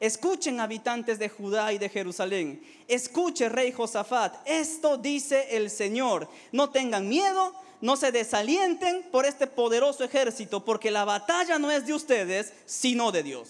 escuchen 0.00 0.60
habitantes 0.60 1.18
de 1.18 1.28
Judá 1.28 1.72
y 1.72 1.78
de 1.78 1.88
Jerusalén, 1.88 2.62
escuche 2.86 3.48
rey 3.48 3.72
Josafat, 3.72 4.36
esto 4.44 4.96
dice 4.96 5.56
el 5.56 5.70
Señor, 5.70 6.28
no 6.52 6.70
tengan 6.70 7.08
miedo, 7.08 7.54
no 7.80 7.96
se 7.96 8.12
desalienten 8.12 9.04
por 9.10 9.24
este 9.24 9.46
poderoso 9.46 10.04
ejército, 10.04 10.64
porque 10.64 10.90
la 10.90 11.04
batalla 11.04 11.58
no 11.58 11.70
es 11.70 11.86
de 11.86 11.94
ustedes, 11.94 12.52
sino 12.66 13.12
de 13.12 13.22
Dios. 13.22 13.48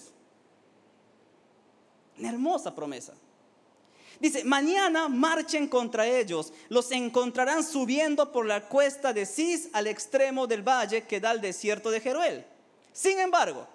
Una 2.17 2.29
hermosa 2.29 2.75
promesa. 2.75 3.13
Dice, 4.19 4.43
mañana 4.43 5.07
marchen 5.07 5.67
contra 5.67 6.05
ellos, 6.05 6.51
los 6.67 6.91
encontrarán 6.91 7.63
subiendo 7.63 8.33
por 8.33 8.45
la 8.45 8.67
cuesta 8.67 9.13
de 9.13 9.25
Cis 9.25 9.69
al 9.71 9.87
extremo 9.87 10.45
del 10.45 10.61
valle 10.61 11.03
que 11.03 11.21
da 11.21 11.29
al 11.29 11.39
desierto 11.39 11.89
de 11.89 12.01
Jeruel. 12.01 12.45
Sin 12.91 13.17
embargo, 13.17 13.65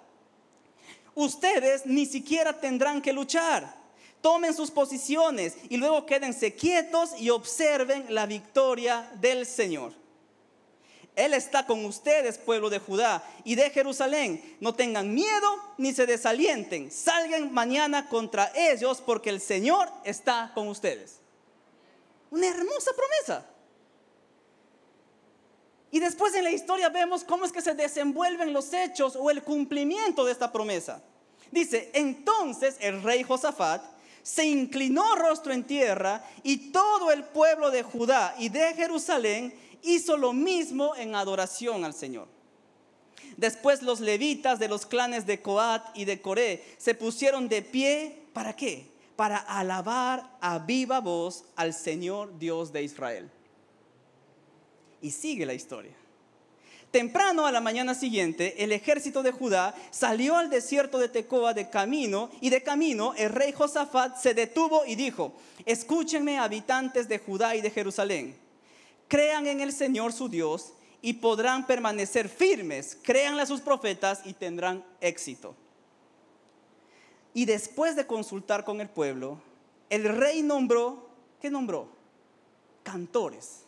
ustedes 1.15 1.85
ni 1.85 2.05
siquiera 2.05 2.59
tendrán 2.59 3.01
que 3.01 3.13
luchar. 3.13 3.83
Tomen 4.21 4.53
sus 4.53 4.71
posiciones 4.71 5.55
y 5.69 5.77
luego 5.77 6.05
quédense 6.05 6.53
quietos 6.53 7.11
y 7.19 7.29
observen 7.29 8.05
la 8.09 8.25
victoria 8.25 9.09
del 9.19 9.45
Señor. 9.45 9.93
Él 11.15 11.33
está 11.33 11.65
con 11.65 11.85
ustedes, 11.85 12.37
pueblo 12.37 12.69
de 12.69 12.79
Judá 12.79 13.23
y 13.45 13.55
de 13.55 13.69
Jerusalén. 13.69 14.57
No 14.59 14.75
tengan 14.75 15.13
miedo 15.13 15.63
ni 15.77 15.93
se 15.93 16.05
desalienten. 16.05 16.91
Salgan 16.91 17.53
mañana 17.53 18.09
contra 18.09 18.51
ellos 18.53 19.01
porque 19.05 19.29
el 19.29 19.39
Señor 19.39 19.89
está 20.03 20.51
con 20.53 20.67
ustedes. 20.67 21.19
Una 22.31 22.47
hermosa 22.47 22.91
promesa. 22.93 23.45
Y 25.95 26.01
después 26.01 26.35
en 26.35 26.43
la 26.43 26.51
historia 26.51 26.89
vemos 26.89 27.23
cómo 27.23 27.45
es 27.45 27.53
que 27.53 27.61
se 27.61 27.73
desenvuelven 27.73 28.51
los 28.51 28.73
hechos 28.73 29.15
o 29.15 29.31
el 29.31 29.41
cumplimiento 29.43 30.25
de 30.25 30.33
esta 30.33 30.51
promesa. 30.51 31.01
Dice, 31.51 31.89
entonces 31.93 32.75
el 32.81 33.01
rey 33.01 33.23
Josafat 33.23 33.81
se 34.21 34.43
inclinó 34.43 35.15
rostro 35.15 35.53
en 35.53 35.63
tierra 35.63 36.21
y 36.43 36.73
todo 36.73 37.13
el 37.13 37.23
pueblo 37.23 37.71
de 37.71 37.83
Judá 37.83 38.35
y 38.37 38.49
de 38.49 38.73
Jerusalén 38.73 39.57
hizo 39.83 40.17
lo 40.17 40.33
mismo 40.33 40.97
en 40.97 41.15
adoración 41.15 41.85
al 41.85 41.93
Señor. 41.93 42.27
Después 43.37 43.81
los 43.81 44.01
levitas 44.01 44.59
de 44.59 44.67
los 44.67 44.85
clanes 44.85 45.25
de 45.25 45.41
Coat 45.41 45.81
y 45.93 46.03
de 46.03 46.21
Coré 46.21 46.75
se 46.77 46.95
pusieron 46.95 47.47
de 47.47 47.61
pie, 47.61 48.21
¿para 48.33 48.53
qué? 48.53 48.91
Para 49.15 49.37
alabar 49.37 50.29
a 50.41 50.59
viva 50.59 50.99
voz 50.99 51.45
al 51.55 51.73
Señor 51.73 52.37
Dios 52.37 52.73
de 52.73 52.83
Israel. 52.83 53.31
Y 55.01 55.11
sigue 55.11 55.45
la 55.45 55.53
historia. 55.53 55.93
Temprano 56.95 57.45
a 57.45 57.51
la 57.51 57.59
mañana 57.59 57.93
siguiente, 57.93 58.63
el 58.63 58.71
ejército 58.71 59.21
de 59.21 59.33
Judá 59.33 59.75
salió 59.91 60.37
al 60.37 60.49
desierto 60.49 60.97
de 60.97 61.09
Tecoa 61.09 61.53
de 61.53 61.69
camino, 61.69 62.29
y 62.39 62.49
de 62.49 62.63
camino 62.63 63.13
el 63.17 63.31
rey 63.31 63.51
Josafat 63.51 64.15
se 64.17 64.33
detuvo 64.33 64.85
y 64.85 64.95
dijo: 64.95 65.33
Escúchenme, 65.65 66.37
habitantes 66.37 67.09
de 67.09 67.19
Judá 67.19 67.53
y 67.53 67.59
de 67.59 67.69
Jerusalén. 67.69 68.37
Crean 69.09 69.45
en 69.45 69.59
el 69.59 69.73
Señor 69.73 70.13
su 70.13 70.29
Dios 70.29 70.71
y 71.01 71.15
podrán 71.15 71.67
permanecer 71.67 72.29
firmes. 72.29 72.97
Créanle 73.03 73.41
a 73.41 73.45
sus 73.45 73.59
profetas 73.59 74.21
y 74.23 74.31
tendrán 74.31 74.81
éxito. 75.01 75.53
Y 77.33 77.43
después 77.43 77.97
de 77.97 78.07
consultar 78.07 78.63
con 78.63 78.79
el 78.79 78.87
pueblo, 78.87 79.41
el 79.89 80.05
rey 80.05 80.43
nombró, 80.43 81.09
¿qué 81.41 81.49
nombró? 81.49 81.89
Cantores 82.83 83.64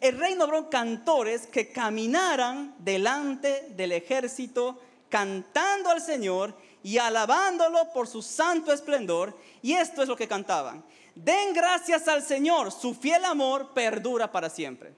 el 0.00 0.18
rey 0.18 0.34
nombró 0.34 0.70
cantores 0.70 1.46
que 1.46 1.72
caminaran 1.72 2.74
delante 2.78 3.68
del 3.70 3.92
ejército 3.92 4.80
cantando 5.08 5.90
al 5.90 6.00
Señor 6.00 6.54
y 6.82 6.98
alabándolo 6.98 7.92
por 7.92 8.06
su 8.06 8.22
santo 8.22 8.72
esplendor. 8.72 9.36
Y 9.60 9.72
esto 9.72 10.02
es 10.02 10.08
lo 10.08 10.16
que 10.16 10.28
cantaban. 10.28 10.84
Den 11.14 11.52
gracias 11.52 12.08
al 12.08 12.22
Señor, 12.22 12.72
su 12.72 12.94
fiel 12.94 13.24
amor 13.24 13.74
perdura 13.74 14.30
para 14.30 14.48
siempre. 14.48 14.94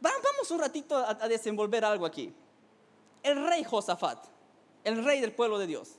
Vamos 0.00 0.50
un 0.50 0.60
ratito 0.60 0.96
a, 0.96 1.14
desenvolver 1.26 1.84
algo 1.84 2.06
aquí. 2.06 2.32
El 3.22 3.44
rey 3.44 3.64
Josafat, 3.64 4.24
el 4.84 5.04
rey 5.04 5.20
del 5.20 5.32
pueblo 5.32 5.58
de 5.58 5.66
Dios. 5.66 5.96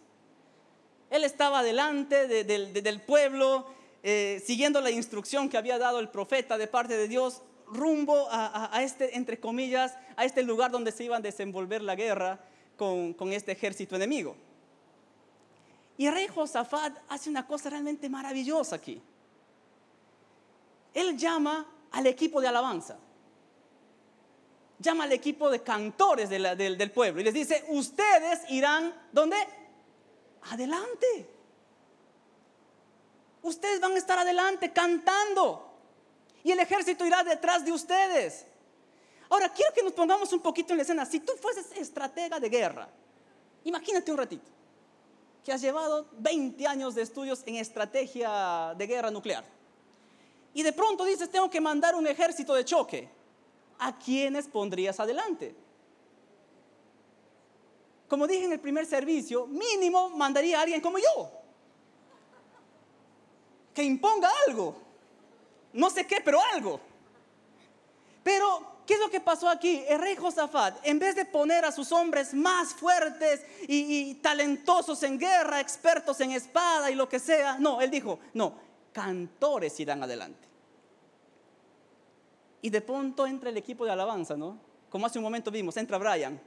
Él 1.09 1.23
estaba 1.23 1.63
delante 1.63 2.27
del 2.27 3.01
pueblo, 3.01 3.65
eh, 4.09 4.41
siguiendo 4.45 4.79
la 4.79 4.89
instrucción 4.89 5.49
que 5.49 5.57
había 5.57 5.77
dado 5.77 5.99
el 5.99 6.07
profeta 6.07 6.57
de 6.57 6.67
parte 6.67 6.95
de 6.95 7.09
Dios, 7.09 7.41
rumbo 7.65 8.29
a, 8.31 8.81
este, 8.81 9.17
entre 9.17 9.37
comillas, 9.37 9.97
a 10.15 10.23
este 10.23 10.43
lugar 10.43 10.71
donde 10.71 10.93
se 10.93 11.03
iba 11.03 11.17
a 11.17 11.19
desenvolver 11.19 11.81
la 11.81 11.93
guerra 11.93 12.39
con, 12.77 13.13
con 13.13 13.33
este 13.33 13.51
ejército 13.51 13.97
enemigo. 13.97 14.37
Y 15.97 16.09
rey 16.09 16.29
Josafat 16.29 16.97
hace 17.09 17.29
una 17.29 17.45
cosa 17.45 17.69
realmente 17.69 18.07
maravillosa 18.07 18.77
aquí. 18.77 19.01
Él 20.93 21.17
llama 21.17 21.67
al 21.91 22.07
equipo 22.07 22.39
de 22.39 22.47
alabanza. 22.47 22.97
Llama 24.79 25.03
al 25.03 25.11
equipo 25.11 25.49
de 25.49 25.61
cantores 25.61 26.29
del, 26.29 26.91
pueblo 26.91 27.19
y 27.19 27.25
les 27.25 27.33
dice, 27.33 27.65
ustedes 27.67 28.49
irán, 28.51 28.93
¿dónde? 29.11 29.35
Adelante. 30.43 31.36
Ustedes 33.47 33.79
van 33.79 33.93
a 33.93 33.97
estar 33.97 34.19
adelante 34.19 34.73
cantando. 34.73 35.63
Y 36.43 36.51
el 36.51 36.59
ejército 36.59 37.05
irá 37.05 37.23
detrás 37.23 37.63
de 37.63 37.71
ustedes. 37.71 38.45
Ahora, 39.29 39.49
quiero 39.49 39.73
que 39.73 39.83
nos 39.83 39.93
pongamos 39.93 40.31
un 40.33 40.41
poquito 40.41 40.73
en 40.73 40.77
la 40.77 40.83
escena. 40.83 41.05
Si 41.05 41.21
tú 41.21 41.33
fueses 41.41 41.65
estratega 41.75 42.39
de 42.39 42.49
guerra, 42.49 42.89
imagínate 43.63 44.11
un 44.11 44.17
ratito 44.17 44.51
que 45.43 45.53
has 45.53 45.61
llevado 45.61 46.07
20 46.17 46.67
años 46.67 46.93
de 46.93 47.03
estudios 47.03 47.41
en 47.45 47.55
estrategia 47.55 48.73
de 48.77 48.85
guerra 48.85 49.11
nuclear. 49.11 49.45
Y 50.53 50.61
de 50.61 50.73
pronto 50.73 51.05
dices, 51.05 51.29
tengo 51.31 51.49
que 51.49 51.61
mandar 51.61 51.95
un 51.95 52.05
ejército 52.05 52.53
de 52.53 52.65
choque. 52.65 53.09
¿A 53.79 53.97
quiénes 53.97 54.47
pondrías 54.47 54.99
adelante? 54.99 55.55
Como 58.09 58.27
dije 58.27 58.45
en 58.45 58.53
el 58.53 58.59
primer 58.59 58.85
servicio, 58.85 59.47
mínimo 59.47 60.09
mandaría 60.09 60.59
a 60.59 60.63
alguien 60.63 60.81
como 60.81 60.97
yo. 60.97 61.31
Que 63.77 63.83
imponga 63.83 64.27
algo. 64.47 64.75
No 65.73 65.91
sé 65.91 66.07
qué, 66.07 66.19
pero 66.25 66.39
algo. 66.51 66.81
Pero 68.23 68.77
¿Qué 68.87 68.93
es 68.93 68.99
lo 68.99 69.09
que 69.09 69.19
pasó 69.19 69.49
aquí? 69.49 69.83
El 69.87 69.99
rey 69.99 70.15
Josafat, 70.15 70.79
en 70.83 70.97
vez 70.97 71.13
de 71.13 71.25
poner 71.25 71.65
a 71.65 71.73
sus 71.73 71.91
hombres 71.91 72.33
más 72.33 72.73
fuertes 72.73 73.45
y, 73.67 74.15
talentosos 74.15 75.03
en 75.03 75.19
guerra, 75.19 75.59
expertos 75.59 76.21
en 76.21 76.31
espada 76.31 76.89
y 76.89 76.95
lo 76.95 77.09
que 77.09 77.19
sea, 77.19 77.59
no, 77.59 77.81
él 77.81 77.91
dijo, 77.91 78.17
no, 78.33 78.53
cantores 78.93 79.77
irán 79.81 80.01
adelante. 80.01 80.47
Y 82.61 82.69
de 82.69 82.79
pronto 82.79 83.27
entra 83.27 83.49
el 83.49 83.57
equipo 83.57 83.83
de 83.83 83.91
alabanza, 83.91 84.37
¿no? 84.37 84.57
Como 84.89 85.05
hace 85.05 85.19
un 85.19 85.23
momento 85.23 85.51
vimos, 85.51 85.75
entra 85.75 85.97
Brian. 85.97 86.39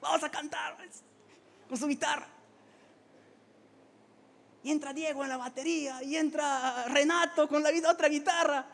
Vamos 0.00 0.24
a 0.24 0.30
cantar 0.30 0.78
pues, 0.78 1.02
con 1.68 1.76
su 1.76 1.86
guitarra. 1.86 2.35
Y 4.66 4.72
entra 4.72 4.92
Diego 4.92 5.22
en 5.22 5.28
la 5.28 5.36
batería, 5.36 6.02
y 6.02 6.16
entra 6.16 6.86
Renato 6.88 7.46
con 7.46 7.62
la 7.62 7.70
otra 7.88 8.08
guitarra. 8.08 8.66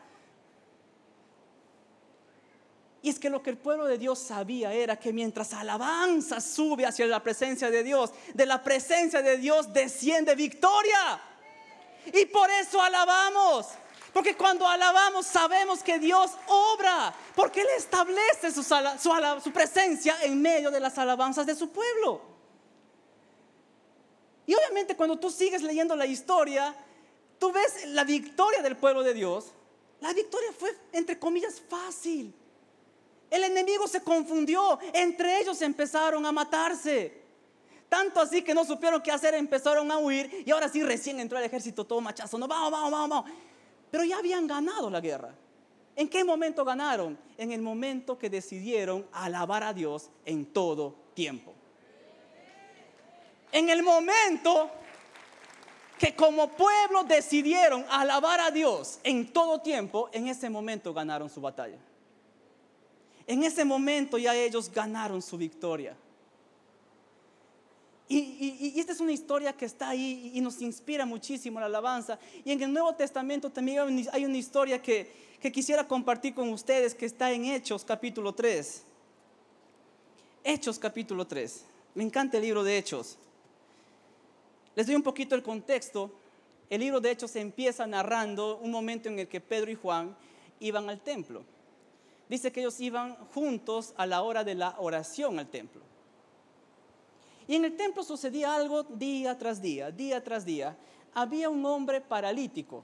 Y 3.03 3.09
es 3.09 3.19
que 3.19 3.29
lo 3.29 3.43
que 3.43 3.51
el 3.51 3.59
pueblo 3.59 3.85
de 3.85 3.99
Dios 3.99 4.17
sabía 4.17 4.73
era 4.73 4.97
que 4.97 5.13
mientras 5.13 5.53
alabanza 5.53 6.41
sube 6.41 6.87
hacia 6.87 7.05
la 7.05 7.21
presencia 7.21 7.69
de 7.69 7.83
Dios, 7.83 8.11
de 8.33 8.43
la 8.47 8.63
presencia 8.63 9.21
de 9.21 9.37
Dios 9.37 9.71
desciende 9.71 10.33
victoria. 10.33 11.21
Y 12.11 12.25
por 12.25 12.49
eso 12.49 12.81
alabamos. 12.81 13.67
Porque 14.11 14.35
cuando 14.35 14.67
alabamos 14.67 15.27
sabemos 15.27 15.83
que 15.83 15.99
Dios 15.99 16.31
obra. 16.47 17.13
Porque 17.35 17.61
Él 17.61 17.67
establece 17.77 18.49
su, 18.51 18.63
su, 18.63 19.51
presencia 19.53 20.17
en 20.23 20.41
medio 20.41 20.71
de 20.71 20.79
las 20.79 20.97
alabanzas 20.97 21.45
de 21.45 21.53
su 21.53 21.69
pueblo. 21.69 22.32
Y 24.45 24.53
obviamente 24.53 24.95
cuando 24.95 25.17
tú 25.17 25.29
sigues 25.29 25.61
leyendo 25.61 25.95
la 25.95 26.05
historia, 26.05 26.75
tú 27.39 27.51
ves 27.51 27.85
la 27.87 28.03
victoria 28.03 28.61
del 28.61 28.75
pueblo 28.75 29.03
de 29.03 29.13
Dios. 29.13 29.53
La 30.01 30.13
victoria 30.13 30.51
fue, 30.57 30.75
entre 30.91 31.17
comillas, 31.17 31.61
fácil. 31.69 32.33
El 33.29 33.43
enemigo 33.45 33.87
se 33.87 34.01
confundió, 34.01 34.79
entre 34.93 35.39
ellos 35.39 35.61
empezaron 35.61 36.25
a 36.25 36.31
matarse. 36.31 37.23
Tanto 37.89 38.19
así 38.19 38.41
que 38.41 38.53
no 38.53 38.65
supieron 38.65 39.01
qué 39.01 39.11
hacer, 39.11 39.33
empezaron 39.35 39.91
a 39.91 39.97
huir 39.97 40.43
y 40.45 40.51
ahora 40.51 40.67
sí 40.67 40.83
recién 40.83 41.19
entró 41.19 41.37
el 41.37 41.45
ejército 41.45 41.85
todo 41.85 42.01
machazo. 42.01 42.37
No, 42.37 42.47
vamos, 42.47 42.71
vamos, 42.71 42.91
vamos, 42.91 43.09
vamos. 43.09 43.31
Pero 43.91 44.03
ya 44.03 44.17
habían 44.17 44.47
ganado 44.47 44.89
la 44.89 44.99
guerra. 44.99 45.35
¿En 45.95 46.09
qué 46.09 46.23
momento 46.23 46.65
ganaron? 46.65 47.17
En 47.37 47.51
el 47.51 47.61
momento 47.61 48.17
que 48.17 48.29
decidieron 48.29 49.07
alabar 49.11 49.63
a 49.63 49.73
Dios 49.73 50.09
en 50.25 50.45
todo 50.47 50.95
tiempo. 51.13 51.53
En 53.53 53.69
el 53.69 53.83
momento 53.83 54.71
que 55.99 56.15
como 56.15 56.49
pueblo 56.49 57.03
decidieron 57.03 57.85
alabar 57.87 58.39
a 58.39 58.49
Dios 58.49 58.99
en 59.03 59.31
todo 59.31 59.61
tiempo, 59.61 60.09
en 60.11 60.27
ese 60.27 60.49
momento 60.49 60.91
ganaron 60.91 61.29
su 61.29 61.39
batalla. 61.39 61.77
En 63.27 63.43
ese 63.43 63.63
momento 63.63 64.17
ya 64.17 64.35
ellos 64.35 64.71
ganaron 64.71 65.21
su 65.21 65.37
victoria. 65.37 65.95
Y, 68.09 68.79
esta 68.79 68.91
es 68.91 68.99
una 68.99 69.11
historia 69.11 69.53
que 69.53 69.65
está 69.65 69.89
ahí 69.89 70.31
y 70.33 70.41
nos 70.41 70.59
inspira 70.59 71.05
muchísimo 71.05 71.59
la 71.59 71.67
alabanza. 71.67 72.17
Y 72.43 72.51
en 72.51 72.61
el 72.63 72.73
Nuevo 72.73 72.95
Testamento 72.95 73.51
también 73.51 74.07
hay 74.11 74.25
una 74.25 74.37
historia 74.37 74.81
que, 74.81 75.11
que 75.39 75.51
quisiera 75.51 75.87
compartir 75.87 76.33
con 76.33 76.49
ustedes 76.49 76.95
que 76.95 77.05
está 77.05 77.31
en 77.31 77.45
Hechos 77.45 77.85
capítulo 77.85 78.33
3. 78.33 78.83
Hechos 80.43 80.79
capítulo 80.79 81.27
3. 81.27 81.65
Me 81.93 82.03
encanta 82.03 82.37
el 82.37 82.43
libro 82.43 82.63
de 82.63 82.79
Hechos. 82.79 83.19
Les 84.75 84.87
doy 84.87 84.95
un 84.95 85.03
poquito 85.03 85.35
el 85.35 85.43
contexto. 85.43 86.11
El 86.69 86.81
libro 86.81 86.99
de 86.99 87.11
Hechos 87.11 87.35
empieza 87.35 87.85
narrando 87.85 88.57
un 88.57 88.71
momento 88.71 89.09
en 89.09 89.19
el 89.19 89.27
que 89.27 89.41
Pedro 89.41 89.69
y 89.71 89.75
Juan 89.75 90.15
iban 90.59 90.89
al 90.89 91.01
templo 91.01 91.43
dice 92.33 92.51
que 92.51 92.61
ellos 92.61 92.79
iban 92.79 93.15
juntos 93.33 93.93
a 93.95 94.05
la 94.05 94.23
hora 94.23 94.43
de 94.43 94.55
la 94.55 94.75
oración 94.79 95.39
al 95.39 95.47
templo. 95.47 95.81
Y 97.47 97.55
en 97.55 97.65
el 97.65 97.75
templo 97.75 98.03
sucedía 98.03 98.55
algo 98.55 98.83
día 98.83 99.37
tras 99.37 99.61
día, 99.61 99.91
día 99.91 100.23
tras 100.23 100.45
día. 100.45 100.75
Había 101.13 101.49
un 101.49 101.63
hombre 101.65 102.01
paralítico 102.01 102.83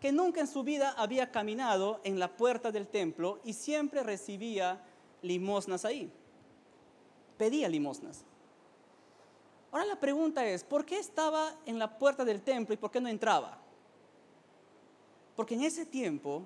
que 0.00 0.12
nunca 0.12 0.40
en 0.40 0.46
su 0.46 0.62
vida 0.62 0.94
había 0.96 1.32
caminado 1.32 2.00
en 2.04 2.20
la 2.20 2.36
puerta 2.36 2.70
del 2.70 2.86
templo 2.86 3.40
y 3.44 3.54
siempre 3.54 4.02
recibía 4.02 4.80
limosnas 5.22 5.84
ahí. 5.84 6.12
Pedía 7.38 7.68
limosnas. 7.68 8.24
Ahora 9.72 9.84
la 9.84 10.00
pregunta 10.00 10.46
es, 10.46 10.64
¿por 10.64 10.84
qué 10.84 10.98
estaba 10.98 11.54
en 11.66 11.78
la 11.78 11.98
puerta 11.98 12.24
del 12.24 12.42
templo 12.42 12.74
y 12.74 12.76
por 12.76 12.90
qué 12.90 13.00
no 13.00 13.08
entraba? 13.08 13.58
Porque 15.34 15.54
en 15.54 15.62
ese 15.62 15.84
tiempo 15.84 16.42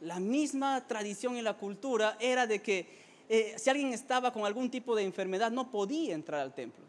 la 0.00 0.18
misma 0.18 0.86
tradición 0.86 1.36
y 1.36 1.42
la 1.42 1.56
cultura 1.56 2.16
era 2.18 2.46
de 2.46 2.62
que 2.62 3.02
eh, 3.28 3.54
si 3.56 3.70
alguien 3.70 3.92
estaba 3.92 4.32
con 4.32 4.44
algún 4.44 4.70
tipo 4.70 4.96
de 4.96 5.04
enfermedad 5.04 5.50
no 5.50 5.70
podía 5.70 6.14
entrar 6.14 6.40
al 6.40 6.54
templo. 6.54 6.84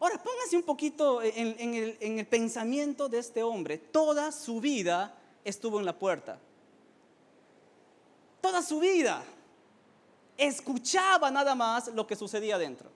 Ahora, 0.00 0.22
póngase 0.22 0.56
un 0.56 0.62
poquito 0.62 1.20
en, 1.22 1.74
el, 1.74 1.96
en 2.00 2.18
el 2.20 2.26
pensamiento 2.26 3.08
de 3.08 3.18
este 3.18 3.42
hombre. 3.42 3.78
Toda 3.78 4.30
su 4.30 4.60
vida 4.60 5.16
estuvo 5.44 5.80
en 5.80 5.86
la 5.86 5.98
puerta. 5.98 6.38
Toda 8.40 8.62
su 8.62 8.78
vida 8.78 9.24
escuchaba 10.36 11.30
nada 11.30 11.54
más 11.56 11.88
lo 11.88 12.06
que 12.06 12.14
sucedía 12.14 12.54
adentro. 12.54 12.90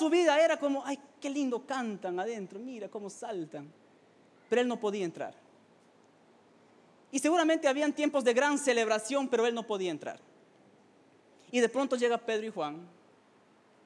Su 0.00 0.08
vida 0.08 0.42
era 0.42 0.58
como, 0.58 0.82
ay, 0.86 0.98
qué 1.20 1.28
lindo 1.28 1.66
cantan 1.66 2.18
adentro, 2.18 2.58
mira 2.58 2.88
cómo 2.88 3.10
saltan. 3.10 3.70
Pero 4.48 4.62
él 4.62 4.66
no 4.66 4.80
podía 4.80 5.04
entrar. 5.04 5.34
Y 7.12 7.18
seguramente 7.18 7.68
habían 7.68 7.92
tiempos 7.92 8.24
de 8.24 8.32
gran 8.32 8.56
celebración, 8.56 9.28
pero 9.28 9.46
él 9.46 9.54
no 9.54 9.66
podía 9.66 9.90
entrar. 9.90 10.18
Y 11.50 11.60
de 11.60 11.68
pronto 11.68 11.96
llega 11.96 12.16
Pedro 12.16 12.46
y 12.46 12.50
Juan. 12.50 12.80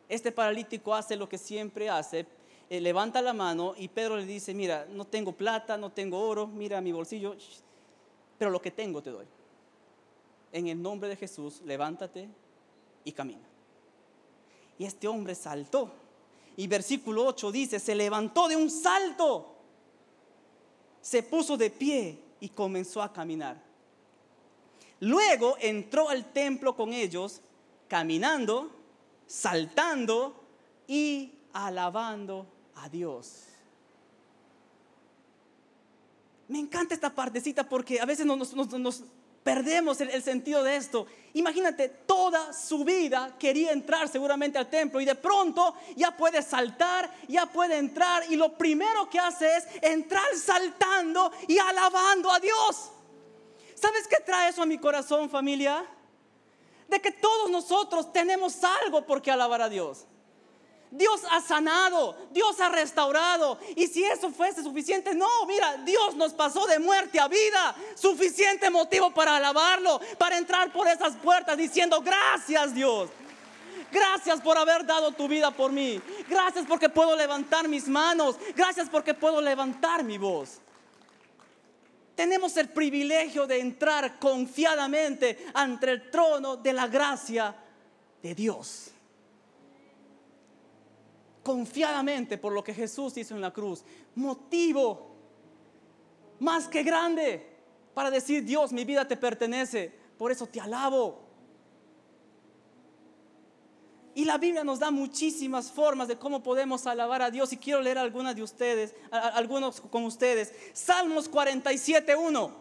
Este 0.09 0.31
paralítico 0.31 0.94
hace 0.94 1.16
lo 1.16 1.29
que 1.29 1.37
siempre 1.37 1.90
hace, 1.90 2.27
eh, 2.70 2.81
levanta 2.81 3.20
la 3.20 3.33
mano 3.33 3.74
y 3.77 3.88
Pedro 3.88 4.16
le 4.16 4.24
dice, 4.24 4.55
mira, 4.55 4.87
no 4.88 5.05
tengo 5.05 5.33
plata, 5.33 5.77
no 5.77 5.90
tengo 5.90 6.20
oro, 6.20 6.46
mira 6.46 6.81
mi 6.81 6.92
bolsillo, 6.92 7.35
pero 8.38 8.53
lo 8.53 8.62
que 8.62 8.70
tengo 8.70 9.03
te 9.03 9.11
doy. 9.11 9.27
En 10.53 10.68
el 10.68 10.81
nombre 10.81 11.09
de 11.09 11.16
Jesús, 11.16 11.61
levántate 11.64 12.29
y 13.03 13.11
camina. 13.11 13.48
Y 14.79 14.85
este 14.85 15.09
hombre 15.09 15.35
saltó. 15.35 16.03
Y 16.56 16.66
versículo 16.66 17.26
8 17.26 17.52
dice, 17.52 17.80
se 17.80 17.94
levantó 17.94 18.48
de 18.48 18.56
un 18.56 18.70
salto, 18.70 19.56
se 21.00 21.22
puso 21.22 21.56
de 21.56 21.70
pie 21.70 22.18
y 22.40 22.48
comenzó 22.50 23.02
a 23.02 23.12
caminar. 23.12 23.62
Luego 25.00 25.56
entró 25.60 26.08
al 26.08 26.32
templo 26.32 26.76
con 26.76 26.92
ellos, 26.92 27.40
caminando, 27.88 28.70
saltando 29.26 30.44
y 30.86 31.32
alabando 31.52 32.46
a 32.76 32.88
Dios. 32.88 33.44
Me 36.48 36.58
encanta 36.58 36.94
esta 36.94 37.14
partecita 37.14 37.68
porque 37.68 38.00
a 38.00 38.04
veces 38.04 38.26
nos, 38.26 39.02
Perdemos 39.44 40.00
el, 40.00 40.22
sentido 40.22 40.64
de 40.64 40.74
esto. 40.74 41.07
Imagínate, 41.35 41.90
toda 41.90 42.54
su 42.54 42.83
vida 42.83 43.37
quería 43.38 43.72
entrar 43.72 44.09
seguramente 44.09 44.57
al 44.57 44.70
templo 44.70 45.02
y 45.02 45.04
de 45.04 45.14
pronto 45.14 45.74
ya 45.96 46.16
puede 46.16 46.40
saltar, 46.40 47.11
ya 47.28 47.44
puede 47.44 47.76
entrar 47.76 48.24
y 48.30 48.37
lo 48.37 48.57
primero 48.57 49.09
que 49.11 49.18
hace 49.18 49.54
es 49.59 49.66
entrar 49.83 50.24
saltando 50.35 51.30
y 51.46 51.59
alabando 51.59 52.33
a 52.33 52.40
Dios. 52.40 52.90
¿Sabes 53.74 54.09
qué 54.09 54.16
trae 54.24 54.48
eso 54.48 54.62
a 54.62 54.66
mi 54.66 54.78
corazón, 54.78 55.28
familia? 55.28 55.85
De 56.88 56.98
que 57.02 57.12
todos 57.12 57.50
nosotros 57.50 58.14
tenemos 58.14 58.64
algo 58.64 59.04
por 59.04 59.20
qué 59.20 59.30
alabar 59.30 59.61
a 59.61 59.68
Dios. 59.68 60.07
Dios 60.94 61.22
ha 61.28 61.40
sanado, 61.40 62.16
Dios 62.30 62.61
ha 62.61 62.68
restaurado. 62.68 63.59
Y 63.74 63.88
si 63.88 64.04
eso 64.04 64.30
fuese 64.30 64.62
suficiente, 64.62 65.12
no, 65.12 65.28
mira, 65.46 65.78
Dios 65.78 66.14
nos 66.14 66.33
pasó 66.33 66.66
de 66.66 66.78
muerte 66.78 67.18
a 67.18 67.26
vida. 67.26 67.74
Suficiente 67.96 68.70
motivo 68.70 69.12
para 69.12 69.37
alabarlo, 69.37 70.00
para 70.18 70.38
entrar 70.38 70.72
por 70.72 70.87
esas 70.87 71.16
puertas 71.16 71.57
diciendo, 71.57 72.00
gracias 72.00 72.74
Dios. 72.74 73.11
Gracias 73.90 74.40
por 74.40 74.57
haber 74.57 74.87
dado 74.87 75.11
tu 75.12 75.26
vida 75.26 75.50
por 75.50 75.72
mí. 75.72 76.00
Gracias 76.28 76.64
porque 76.66 76.88
puedo 76.88 77.16
levantar 77.16 77.66
mis 77.66 77.88
manos. 77.88 78.37
Gracias 78.54 78.88
porque 78.88 79.14
puedo 79.14 79.40
levantar 79.40 80.04
mi 80.04 80.16
voz. 80.16 80.61
Tenemos 82.14 82.57
el 82.57 82.68
privilegio 82.68 83.48
de 83.48 83.59
entrar 83.59 84.20
confiadamente 84.20 85.46
ante 85.54 85.90
el 85.90 86.11
trono 86.11 86.57
de 86.57 86.72
la 86.72 86.87
gracia 86.87 87.52
de 88.22 88.35
Dios. 88.35 88.93
Confiadamente 91.44 92.38
por 92.38 92.52
lo 92.52 92.64
que 92.64 92.74
Jesús 92.74 93.16
hizo 93.16 93.35
en 93.35 93.40
la 93.40 93.52
cruz. 93.52 93.85
Motivo 94.16 95.14
más 96.40 96.66
que 96.66 96.83
grande 96.83 97.54
para 97.94 98.11
decir, 98.11 98.44
Dios, 98.44 98.72
mi 98.72 98.85
vida 98.85 99.07
te 99.07 99.16
pertenece. 99.16 99.92
Por 100.18 100.33
eso 100.33 100.46
te 100.46 100.61
alabo. 100.61 101.22
Y 104.16 104.24
la 104.24 104.38
Biblia 104.38 104.64
nos 104.64 104.78
da 104.78 104.90
muchísimas 104.90 105.70
formas 105.70 106.09
de 106.09 106.16
cómo 106.16 106.42
podemos 106.42 106.87
alabar 106.87 107.20
a 107.20 107.30
Dios. 107.30 107.52
Y 107.52 107.57
quiero 107.57 107.80
leer 107.80 107.98
algunas 107.98 108.35
de 108.35 108.42
ustedes, 108.42 108.94
algunos 109.11 109.80
con 109.80 110.04
ustedes. 110.04 110.52
Salmos 110.72 111.30
47.1. 111.30 112.52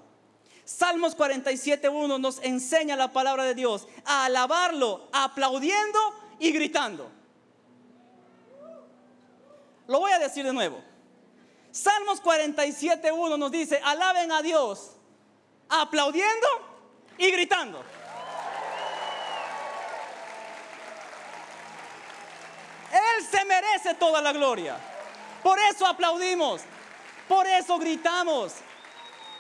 Salmos 0.66 1.16
47.1 1.18 2.20
nos 2.20 2.42
enseña 2.42 2.96
la 2.96 3.12
palabra 3.12 3.44
de 3.44 3.54
Dios 3.54 3.88
a 4.06 4.26
alabarlo 4.26 5.08
aplaudiendo 5.12 6.00
y 6.40 6.52
gritando. 6.52 7.23
Lo 9.88 10.00
voy 10.00 10.12
a 10.12 10.20
decir 10.20 10.46
de 10.46 10.54
nuevo. 10.54 10.82
Salmos 11.72 12.22
47.1 12.22 13.38
nos 13.38 13.52
dice, 13.52 13.80
alaben 13.84 14.32
a 14.32 14.42
Dios 14.42 14.92
aplaudiendo 15.70 16.48
y 17.18 17.32
gritando. 17.32 17.84
Él 22.92 23.26
se 23.26 23.44
merece 23.46 23.96
toda 23.96 24.22
la 24.22 24.32
gloria. 24.32 24.78
Por 25.42 25.58
eso 25.60 25.86
aplaudimos, 25.88 26.62
por 27.28 27.48
eso 27.48 27.80
gritamos. 27.80 28.54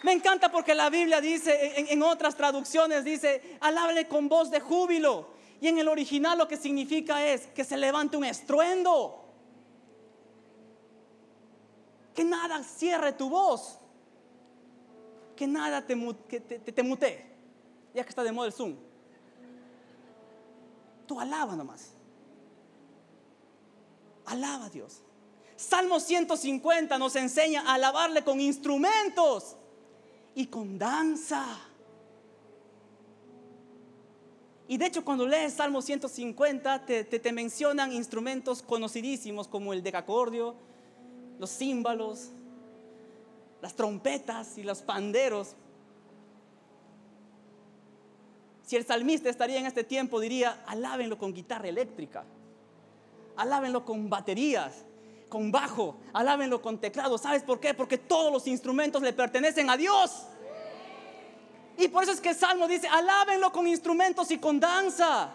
Me 0.01 0.11
encanta 0.11 0.51
porque 0.51 0.75
la 0.75 0.89
Biblia 0.89 1.21
dice, 1.21 1.91
en, 1.93 2.01
otras 2.03 2.35
traducciones 2.35 3.05
dice, 3.05 3.57
alábale 3.61 4.07
con 4.07 4.27
voz 4.27 4.51
de 4.51 4.59
júbilo. 4.59 5.29
Y 5.61 5.69
en 5.69 5.77
el 5.77 5.87
original 5.87 6.37
lo 6.37 6.47
que 6.47 6.57
significa 6.57 7.25
es 7.25 7.47
que 7.47 7.63
se 7.63 7.77
levante 7.77 8.17
un 8.17 8.25
estruendo. 8.25 9.22
Que 12.13 12.23
nada 12.23 12.63
cierre 12.63 13.13
tu 13.13 13.29
voz. 13.29 13.79
Que 15.35 15.47
nada 15.47 15.85
te, 15.85 15.95
que 16.27 16.39
te, 16.39 16.59
te. 16.59 17.33
Ya 17.93 18.03
que 18.03 18.09
está 18.09 18.23
de 18.23 18.31
moda 18.31 18.47
el 18.47 18.53
Zoom. 18.53 18.75
Tú 21.07 21.19
alaba 21.19 21.55
nomás. 21.55 21.91
Alaba 24.25 24.65
a 24.65 24.69
Dios. 24.69 25.01
Salmo 25.55 25.99
150 25.99 26.97
nos 26.97 27.15
enseña 27.15 27.61
a 27.61 27.75
alabarle 27.75 28.23
con 28.23 28.39
instrumentos 28.39 29.55
y 30.35 30.47
con 30.47 30.77
danza. 30.77 31.45
Y 34.67 34.77
de 34.77 34.85
hecho 34.85 35.05
cuando 35.05 35.27
lees 35.27 35.53
Salmo 35.53 35.81
150 35.81 36.85
te, 36.85 37.03
te, 37.03 37.31
mencionan 37.31 37.91
instrumentos 37.91 38.61
conocidísimos 38.61 39.47
como 39.47 39.73
el 39.73 39.83
decacordio, 39.83 40.55
los 41.43 41.57
címbalos, 41.57 42.29
las 43.61 43.75
trompetas 43.75 44.57
y 44.57 44.63
los 44.63 44.81
panderos. 44.81 45.55
Si 48.63 48.75
el 48.75 48.85
salmista 48.85 49.29
estaría 49.29 49.59
en 49.59 49.65
este 49.65 49.83
tiempo 49.83 50.19
diría, 50.19 50.63
alábenlo 50.65 51.17
con 51.17 51.33
guitarra 51.33 51.67
eléctrica 51.67 52.25
alábenlo 53.35 53.85
con 53.85 54.09
baterías, 54.09 54.83
con 55.29 55.51
bajo, 55.51 55.97
alábenlo 56.13 56.61
con 56.61 56.79
teclado. 56.79 57.17
¿Sabes 57.17 57.43
por 57.43 57.59
qué? 57.59 57.73
Porque 57.73 57.97
todos 57.97 58.31
los 58.31 58.47
instrumentos 58.47 59.01
le 59.01 59.13
pertenecen 59.13 59.69
a 59.69 59.77
Dios. 59.77 60.23
Y 61.77 61.87
por 61.87 62.03
eso 62.03 62.11
es 62.11 62.21
que 62.21 62.33
Salmo 62.33 62.67
dice, 62.67 62.87
alábenlo 62.87 63.51
con 63.51 63.67
instrumentos 63.67 64.29
y 64.31 64.37
con 64.37 64.59
danza. 64.59 65.33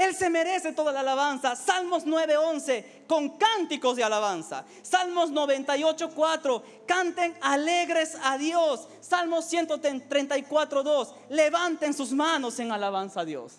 Él 0.00 0.14
se 0.14 0.30
merece 0.30 0.72
toda 0.72 0.92
la 0.92 1.00
alabanza. 1.00 1.54
Salmos 1.54 2.06
9:11, 2.06 3.04
con 3.06 3.36
cánticos 3.36 3.96
de 3.96 4.02
alabanza. 4.02 4.64
Salmos 4.80 5.30
98:4, 5.30 6.62
canten 6.86 7.36
alegres 7.42 8.16
a 8.22 8.38
Dios. 8.38 8.88
Salmos 9.02 9.44
134:2, 9.44 11.14
levanten 11.28 11.92
sus 11.92 12.12
manos 12.12 12.58
en 12.60 12.72
alabanza 12.72 13.20
a 13.20 13.24
Dios. 13.26 13.58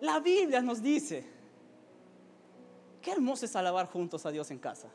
La 0.00 0.18
Biblia 0.18 0.62
nos 0.62 0.80
dice, 0.80 1.22
qué 3.02 3.12
hermoso 3.12 3.44
es 3.44 3.54
alabar 3.56 3.88
juntos 3.88 4.24
a 4.24 4.30
Dios 4.30 4.50
en 4.50 4.58
casa. 4.58 4.88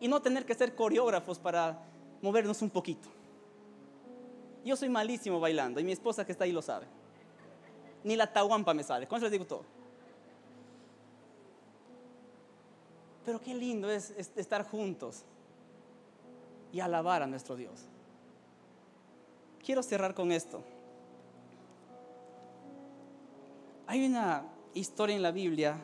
Y 0.00 0.08
no 0.08 0.22
tener 0.22 0.46
que 0.46 0.54
ser 0.54 0.74
coreógrafos 0.74 1.38
para 1.38 1.82
movernos 2.22 2.62
un 2.62 2.70
poquito. 2.70 3.15
Yo 4.66 4.74
soy 4.74 4.88
malísimo 4.88 5.38
bailando 5.38 5.78
y 5.78 5.84
mi 5.84 5.92
esposa 5.92 6.26
que 6.26 6.32
está 6.32 6.42
ahí 6.42 6.50
lo 6.50 6.60
sabe. 6.60 6.86
Ni 8.02 8.16
la 8.16 8.32
tahuampa 8.32 8.74
me 8.74 8.82
sale. 8.82 9.06
¿Cómo 9.06 9.22
les 9.22 9.30
digo 9.30 9.44
todo? 9.44 9.62
Pero 13.24 13.40
qué 13.40 13.54
lindo 13.54 13.88
es, 13.88 14.10
estar 14.34 14.68
juntos 14.68 15.22
y 16.72 16.80
alabar 16.80 17.22
a 17.22 17.28
nuestro 17.28 17.54
Dios. 17.54 17.84
Quiero 19.64 19.84
cerrar 19.84 20.14
con 20.14 20.32
esto. 20.32 20.60
Hay 23.86 24.04
una 24.04 24.46
historia 24.74 25.14
en 25.14 25.22
la 25.22 25.30
Biblia 25.30 25.76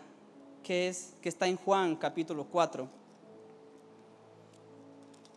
que, 0.64 0.88
es, 0.88 1.14
que 1.22 1.28
está 1.28 1.46
en 1.46 1.56
Juan 1.56 1.94
capítulo 1.94 2.46
4, 2.50 2.88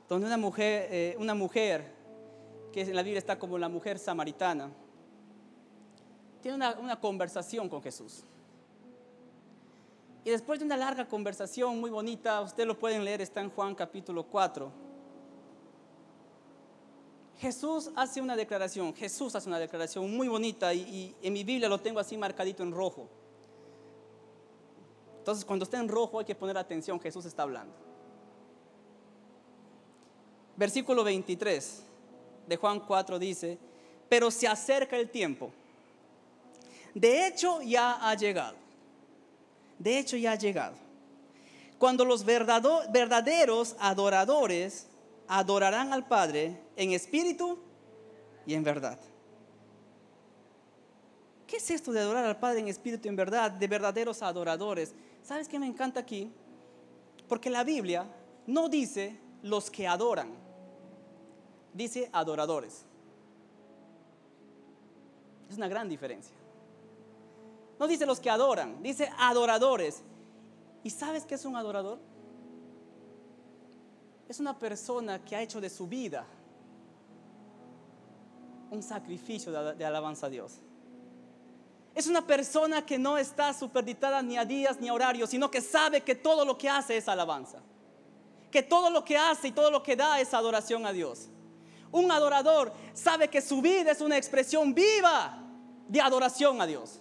donde 0.10 0.26
una 0.26 0.38
mujer, 0.38 0.88
eh, 0.90 1.16
una 1.20 1.36
mujer, 1.36 1.95
que 2.76 2.82
en 2.82 2.94
la 2.94 3.04
Biblia 3.04 3.20
está 3.20 3.40
como 3.40 3.58
la 3.58 3.70
mujer 3.70 3.98
samaritana, 3.98 4.70
tiene 6.42 6.58
una, 6.58 7.00
conversación 7.00 7.70
con 7.70 7.82
Jesús. 7.82 8.26
Y 10.26 10.30
después 10.30 10.60
de 10.60 10.66
una 10.66 10.76
larga 10.76 11.08
conversación 11.08 11.80
muy 11.80 11.90
bonita, 11.90 12.42
ustedes 12.42 12.68
lo 12.68 12.78
pueden 12.78 13.06
leer, 13.06 13.22
está 13.22 13.40
en 13.40 13.50
Juan 13.50 13.76
capítulo 13.76 14.24
4 14.24 14.70
Jesús 17.38 17.92
hace 17.96 18.20
una 18.20 18.36
declaración, 18.36 18.94
Jesús 18.94 19.34
hace 19.36 19.48
una 19.48 19.60
declaración 19.60 20.14
muy 20.14 20.28
bonita 20.28 20.74
y, 20.74 21.16
en 21.22 21.32
mi 21.32 21.46
Biblia 21.46 21.70
lo 21.70 21.80
tengo 21.80 22.02
así 22.02 22.18
marcadito 22.18 22.62
en 22.62 22.74
rojo. 22.74 23.08
Entonces 25.20 25.46
cuando 25.46 25.64
está 25.64 25.80
en 25.80 25.88
rojo 25.88 26.20
hay 26.20 26.26
que 26.26 26.36
poner 26.36 26.58
atención, 26.58 27.00
Jesús 27.00 27.24
está 27.24 27.44
hablando. 27.44 27.74
Versículo 30.58 31.06
23 31.06 31.85
de 32.48 32.58
Juan 32.58 32.80
4 32.80 33.20
dice, 33.20 33.58
pero 34.10 34.32
se 34.32 34.48
acerca 34.48 34.98
el 34.98 35.10
tiempo. 35.10 35.52
De 36.94 37.28
hecho 37.28 37.62
ya 37.62 38.10
ha 38.10 38.16
llegado. 38.16 38.56
De 39.78 40.00
hecho 40.00 40.16
ya 40.18 40.34
ha 40.34 40.36
llegado. 40.36 40.76
Cuando 41.78 42.06
los 42.06 42.24
verdaderos 42.24 43.76
adoradores 43.80 44.88
adorarán 45.28 45.92
al 45.92 46.08
Padre 46.08 46.60
en 46.76 46.92
espíritu 46.92 47.60
y 48.46 48.54
en 48.54 48.64
verdad. 48.64 48.98
¿Qué 51.48 51.58
es 51.58 51.70
esto 51.70 51.92
de 51.92 52.00
adorar 52.00 52.26
al 52.26 52.40
Padre 52.40 52.60
en 52.60 52.70
espíritu 52.70 53.08
y 53.08 53.10
en 53.10 53.16
verdad? 53.16 53.52
De 53.52 53.68
verdaderos 53.68 54.22
adoradores. 54.22 54.94
¿Sabes 55.22 55.48
qué 55.48 55.60
me 55.60 55.68
encanta 55.68 56.00
aquí? 56.00 56.32
Porque 57.28 57.50
la 57.50 57.64
Biblia 57.64 58.08
no 58.48 58.70
dice 58.70 59.20
los 59.44 59.70
que 59.70 59.88
adoran, 59.88 60.30
dice 61.76 62.10
adoradores. 62.12 62.86
Es 65.48 65.58
una 65.58 65.68
gran 65.68 65.88
diferencia. 65.88 66.36
No 67.78 67.88
dice 67.88 68.08
los 68.08 68.20
que 68.20 68.32
adoran, 68.32 68.82
dice 68.82 69.12
adoradores. 69.20 70.02
¿Y 70.84 70.90
sabes 70.90 71.26
qué 71.26 71.36
es 71.36 71.46
un 71.46 71.56
adorador? 71.56 72.00
es 74.28 74.40
una 74.40 74.58
persona 74.58 75.24
que 75.24 75.36
ha 75.36 75.42
hecho 75.42 75.62
de 75.62 75.70
su 75.70 75.88
vida 75.88 76.26
un 78.72 78.82
sacrificio 78.82 79.52
de, 79.74 79.86
alabanza 79.86 80.26
a 80.26 80.30
Dios. 80.30 80.54
Es 81.94 82.08
una 82.08 82.26
persona 82.26 82.86
que 82.86 82.98
no 82.98 83.18
está 83.18 83.54
superditada 83.54 84.22
ni 84.22 84.38
a 84.38 84.44
días 84.44 84.82
ni 84.82 84.90
a 84.90 84.94
horarios, 84.94 85.30
sino 85.30 85.50
que 85.50 85.62
sabe 85.62 86.02
que 86.02 86.16
todo 86.16 86.44
lo 86.44 86.58
que 86.58 86.68
hace 86.68 86.98
es 86.98 87.08
alabanza. 87.08 87.60
Que 88.52 88.64
todo 88.64 88.90
lo 88.90 89.06
que 89.06 89.18
hace 89.18 89.50
y 89.50 89.52
todo 89.52 89.72
lo 89.72 89.82
que 89.82 89.96
da 89.96 90.20
es 90.20 90.34
adoración 90.34 90.86
a 90.86 90.92
Dios. 90.92 91.30
Un 91.92 92.12
adorador 92.12 92.74
sabe 92.94 93.30
que 93.30 93.42
su 93.42 93.62
vida 93.62 93.92
es 93.92 94.02
una 94.02 94.18
expresión 94.18 94.74
viva 94.74 95.42
de 95.88 96.02
adoración 96.02 96.62
a 96.62 96.68
Dios. 96.68 97.00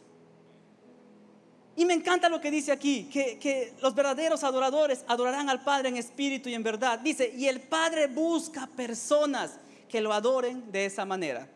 Y 1.77 1.85
me 1.85 1.95
encanta 1.95 2.29
lo 2.29 2.41
que 2.41 2.51
dice 2.51 2.71
aquí, 2.71 3.05
que, 3.05 3.75
los 3.83 3.95
verdaderos 3.95 4.45
adoradores 4.45 5.05
adorarán 5.09 5.51
al 5.51 5.65
Padre 5.65 5.89
en 5.89 5.97
espíritu 5.97 6.49
y 6.49 6.55
en 6.55 6.63
verdad. 6.63 7.01
Dice, 7.01 7.33
y 7.37 7.49
el 7.49 7.61
Padre 7.61 8.07
busca 8.07 8.69
personas 8.69 9.59
que 9.89 10.01
lo 10.01 10.13
adoren 10.13 10.71
de 10.71 10.87
esa 10.87 11.05
manera. 11.05 11.49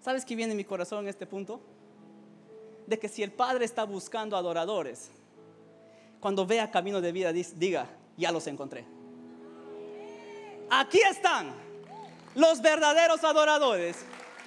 ¿Sabes 0.00 0.24
qué 0.24 0.34
viene 0.34 0.52
en 0.52 0.56
mi 0.56 0.64
corazón 0.64 1.00
en 1.00 1.08
este 1.08 1.26
punto? 1.26 1.60
De 2.86 2.98
que 2.98 3.08
si 3.08 3.22
el 3.22 3.32
Padre 3.32 3.66
está 3.66 3.84
buscando 3.84 4.36
adoradores, 4.36 5.10
cuando 6.18 6.46
vea 6.46 6.70
camino 6.70 7.00
de 7.00 7.12
vida, 7.12 7.32
diga, 7.32 7.90
ya 8.16 8.32
los 8.32 8.46
encontré. 8.46 8.84
Aquí 10.70 11.00
están 11.10 11.52
los 12.34 12.60
verdaderos 12.62 13.22
adoradores, 13.24 13.96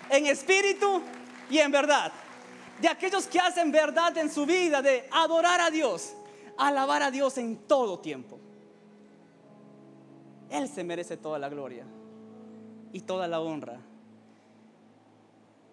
en 0.09 0.25
espíritu 0.27 1.01
y 1.49 1.59
en 1.59 1.71
verdad. 1.71 2.11
De 2.81 2.87
aquellos 2.87 3.27
que 3.27 3.39
hacen 3.39 3.71
verdad 3.71 4.17
en 4.17 4.29
su 4.29 4.45
vida, 4.45 4.81
de 4.81 5.07
adorar 5.11 5.61
a 5.61 5.69
Dios, 5.69 6.13
alabar 6.57 7.03
a 7.03 7.11
Dios 7.11 7.37
en 7.37 7.57
todo 7.57 7.99
tiempo. 7.99 8.39
Él 10.49 10.67
se 10.67 10.83
merece 10.83 11.17
toda 11.17 11.39
la 11.39 11.49
gloria 11.49 11.85
y 12.91 13.01
toda 13.01 13.27
la 13.27 13.39
honra. 13.39 13.79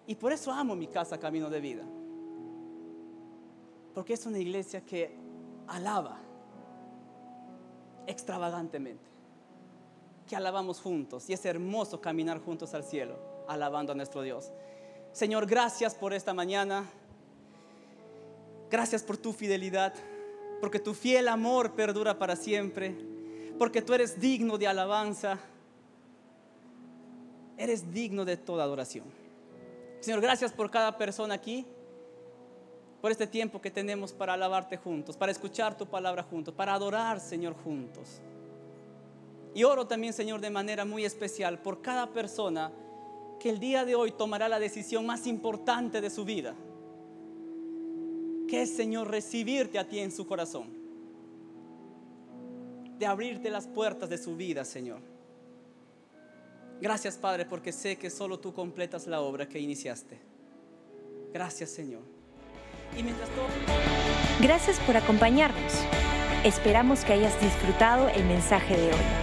Y 0.07 0.15
por 0.15 0.31
eso 0.31 0.51
amo 0.51 0.75
mi 0.75 0.87
casa 0.87 1.19
Camino 1.19 1.49
de 1.49 1.61
Vida. 1.61 1.83
Porque 3.93 4.13
es 4.13 4.25
una 4.25 4.39
iglesia 4.39 4.81
que 4.81 5.15
alaba 5.67 6.17
extravagantemente. 8.07 9.12
Alabamos 10.33 10.79
juntos. 10.79 11.29
Y 11.29 11.33
es 11.33 11.45
hermoso 11.45 12.01
caminar 12.01 12.39
juntos 12.39 12.73
al 12.73 12.83
cielo, 12.83 13.17
alabando 13.47 13.91
a 13.91 13.95
nuestro 13.95 14.21
Dios. 14.21 14.51
Señor, 15.11 15.45
gracias 15.45 15.95
por 15.95 16.13
esta 16.13 16.33
mañana. 16.33 16.89
Gracias 18.69 19.03
por 19.03 19.17
tu 19.17 19.33
fidelidad. 19.33 19.93
Porque 20.59 20.79
tu 20.79 20.93
fiel 20.93 21.27
amor 21.27 21.73
perdura 21.73 22.17
para 22.17 22.35
siempre. 22.35 22.95
Porque 23.59 23.81
tú 23.81 23.93
eres 23.93 24.19
digno 24.19 24.57
de 24.57 24.67
alabanza. 24.67 25.39
Eres 27.57 27.93
digno 27.93 28.25
de 28.25 28.37
toda 28.37 28.63
adoración. 28.63 29.05
Señor, 29.99 30.19
gracias 30.19 30.51
por 30.51 30.69
cada 30.69 30.97
persona 30.97 31.35
aquí, 31.35 31.65
por 32.99 33.11
este 33.11 33.25
tiempo 33.25 33.61
que 33.61 33.71
tenemos 33.71 34.11
para 34.11 34.33
alabarte 34.33 34.75
juntos, 34.75 35.15
para 35.15 35.31
escuchar 35.31 35.77
tu 35.77 35.85
palabra 35.85 36.23
juntos, 36.23 36.53
para 36.53 36.73
adorar, 36.73 37.21
Señor, 37.21 37.55
juntos. 37.63 38.21
Y 39.55 39.63
oro 39.63 39.85
también, 39.85 40.13
Señor, 40.13 40.41
de 40.41 40.49
manera 40.49 40.85
muy 40.85 41.05
especial 41.05 41.59
por 41.59 41.81
cada 41.81 42.11
persona 42.11 42.71
que 43.39 43.49
el 43.49 43.59
día 43.59 43.85
de 43.85 43.95
hoy 43.95 44.11
tomará 44.11 44.47
la 44.49 44.59
decisión 44.59 45.05
más 45.05 45.27
importante 45.27 46.01
de 46.01 46.09
su 46.09 46.25
vida, 46.25 46.55
que 48.47 48.63
es, 48.63 48.75
Señor, 48.75 49.09
recibirte 49.09 49.77
a 49.77 49.87
ti 49.87 49.99
en 49.99 50.11
su 50.11 50.25
corazón, 50.25 50.69
de 52.97 53.05
abrirte 53.05 53.49
las 53.49 53.67
puertas 53.67 54.09
de 54.09 54.17
su 54.17 54.35
vida, 54.35 54.63
Señor. 54.65 55.01
Gracias, 56.81 57.17
Padre, 57.17 57.45
porque 57.45 57.71
sé 57.71 57.97
que 57.97 58.09
solo 58.09 58.39
tú 58.39 58.53
completas 58.53 59.07
la 59.07 59.21
obra 59.21 59.47
que 59.47 59.59
iniciaste. 59.59 60.19
Gracias, 61.31 61.69
Señor. 61.69 62.01
Gracias 64.41 64.79
por 64.81 64.97
acompañarnos. 64.97 65.73
Esperamos 66.43 67.03
que 67.05 67.13
hayas 67.13 67.39
disfrutado 67.41 68.09
el 68.09 68.25
mensaje 68.25 68.75
de 68.75 68.87
hoy. 68.87 69.22